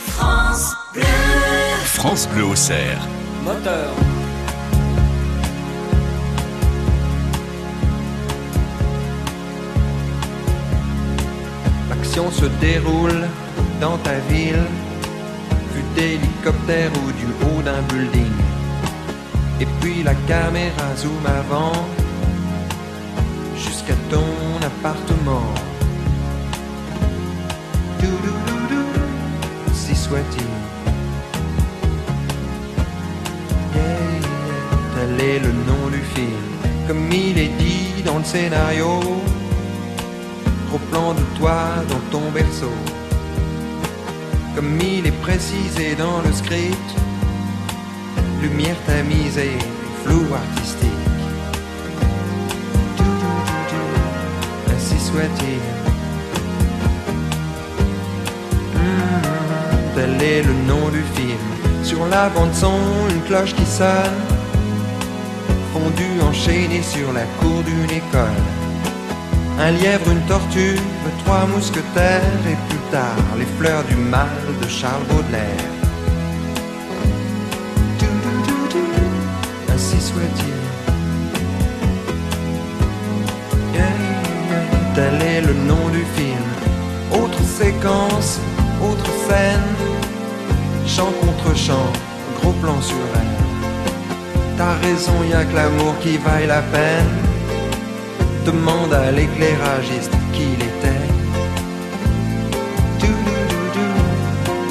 [0.09, 1.03] France Bleu.
[1.87, 2.99] France Bleu au cerf.
[3.43, 3.91] Moteur.
[12.15, 13.29] Se déroule
[13.81, 14.65] dans ta ville,
[15.75, 18.33] vue d'hélicoptère ou du haut d'un building.
[19.61, 21.73] Et puis la caméra zoom avant
[23.57, 25.55] jusqu'à ton appartement.
[29.73, 30.53] Si soit-il.
[33.75, 33.83] Yeah,
[34.21, 36.47] yeah, tel est le nom du film,
[36.87, 39.01] comme il est dit dans le scénario
[40.75, 41.57] au plan de toi
[41.89, 42.73] dans ton berceau.
[44.55, 46.91] Comme il est précisé dans le script,
[48.43, 49.59] lumière tamisée,
[50.03, 50.91] flou artistique.
[54.75, 55.63] Ainsi soit-il.
[58.75, 61.45] Hmm, tel est le nom du film.
[61.85, 64.21] Sur la bande son, une cloche qui sonne,
[65.73, 68.64] fondue enchaînée sur la cour d'une école.
[69.59, 70.79] Un lièvre, une tortue,
[71.25, 74.29] trois mousquetaires et plus tard les fleurs du mal
[74.61, 75.71] de Charles Baudelaire.
[79.73, 80.55] Ainsi soit-il.
[84.95, 86.47] Tel est le nom du film.
[87.13, 88.41] Autre séquence,
[88.81, 89.71] autre scène.
[90.87, 91.93] Chant contre chant,
[92.41, 94.57] gros plan sur elle.
[94.57, 97.34] T'as raison, y a que l'amour qui vaille la peine.
[98.45, 101.07] Demande à l'éclairagiste qui il était.
[103.01, 103.91] Dou-dou-dou-dou,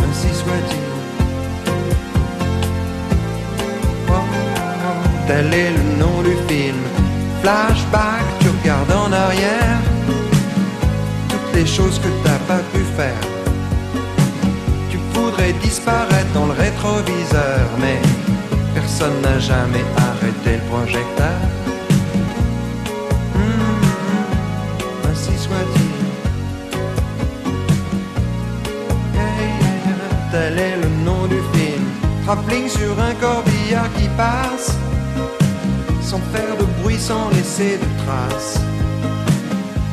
[0.07, 0.89] Ainsi soit-il.
[4.09, 4.13] Oh,
[5.27, 6.77] Tel est le nom du film.
[7.41, 9.79] Flashback, tu regardes en arrière.
[11.29, 13.23] Toutes les choses que t'as pas pu faire.
[14.91, 17.99] Tu voudrais disparaître dans le rétroviseur, mais
[18.75, 21.62] personne n'a jamais arrêté le projecteur.
[32.33, 34.75] Travelling sur un corbillard qui passe,
[36.01, 38.59] sans faire de bruit, sans laisser de traces.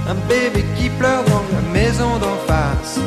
[0.09, 2.99] Un bébé qui pleure dans la maison d'en face.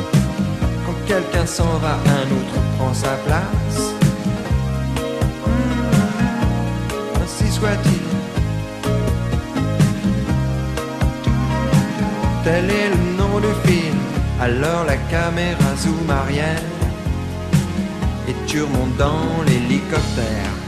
[0.86, 3.80] Quand quelqu'un s'en va, un autre prend sa place.
[5.44, 5.94] Hmm,
[7.24, 8.04] ainsi soit-il.
[12.44, 13.98] Tel est le nom du film.
[14.40, 16.62] Alors la caméra zoom arrière
[18.54, 20.63] et tu remontes dans l'hélicoptère.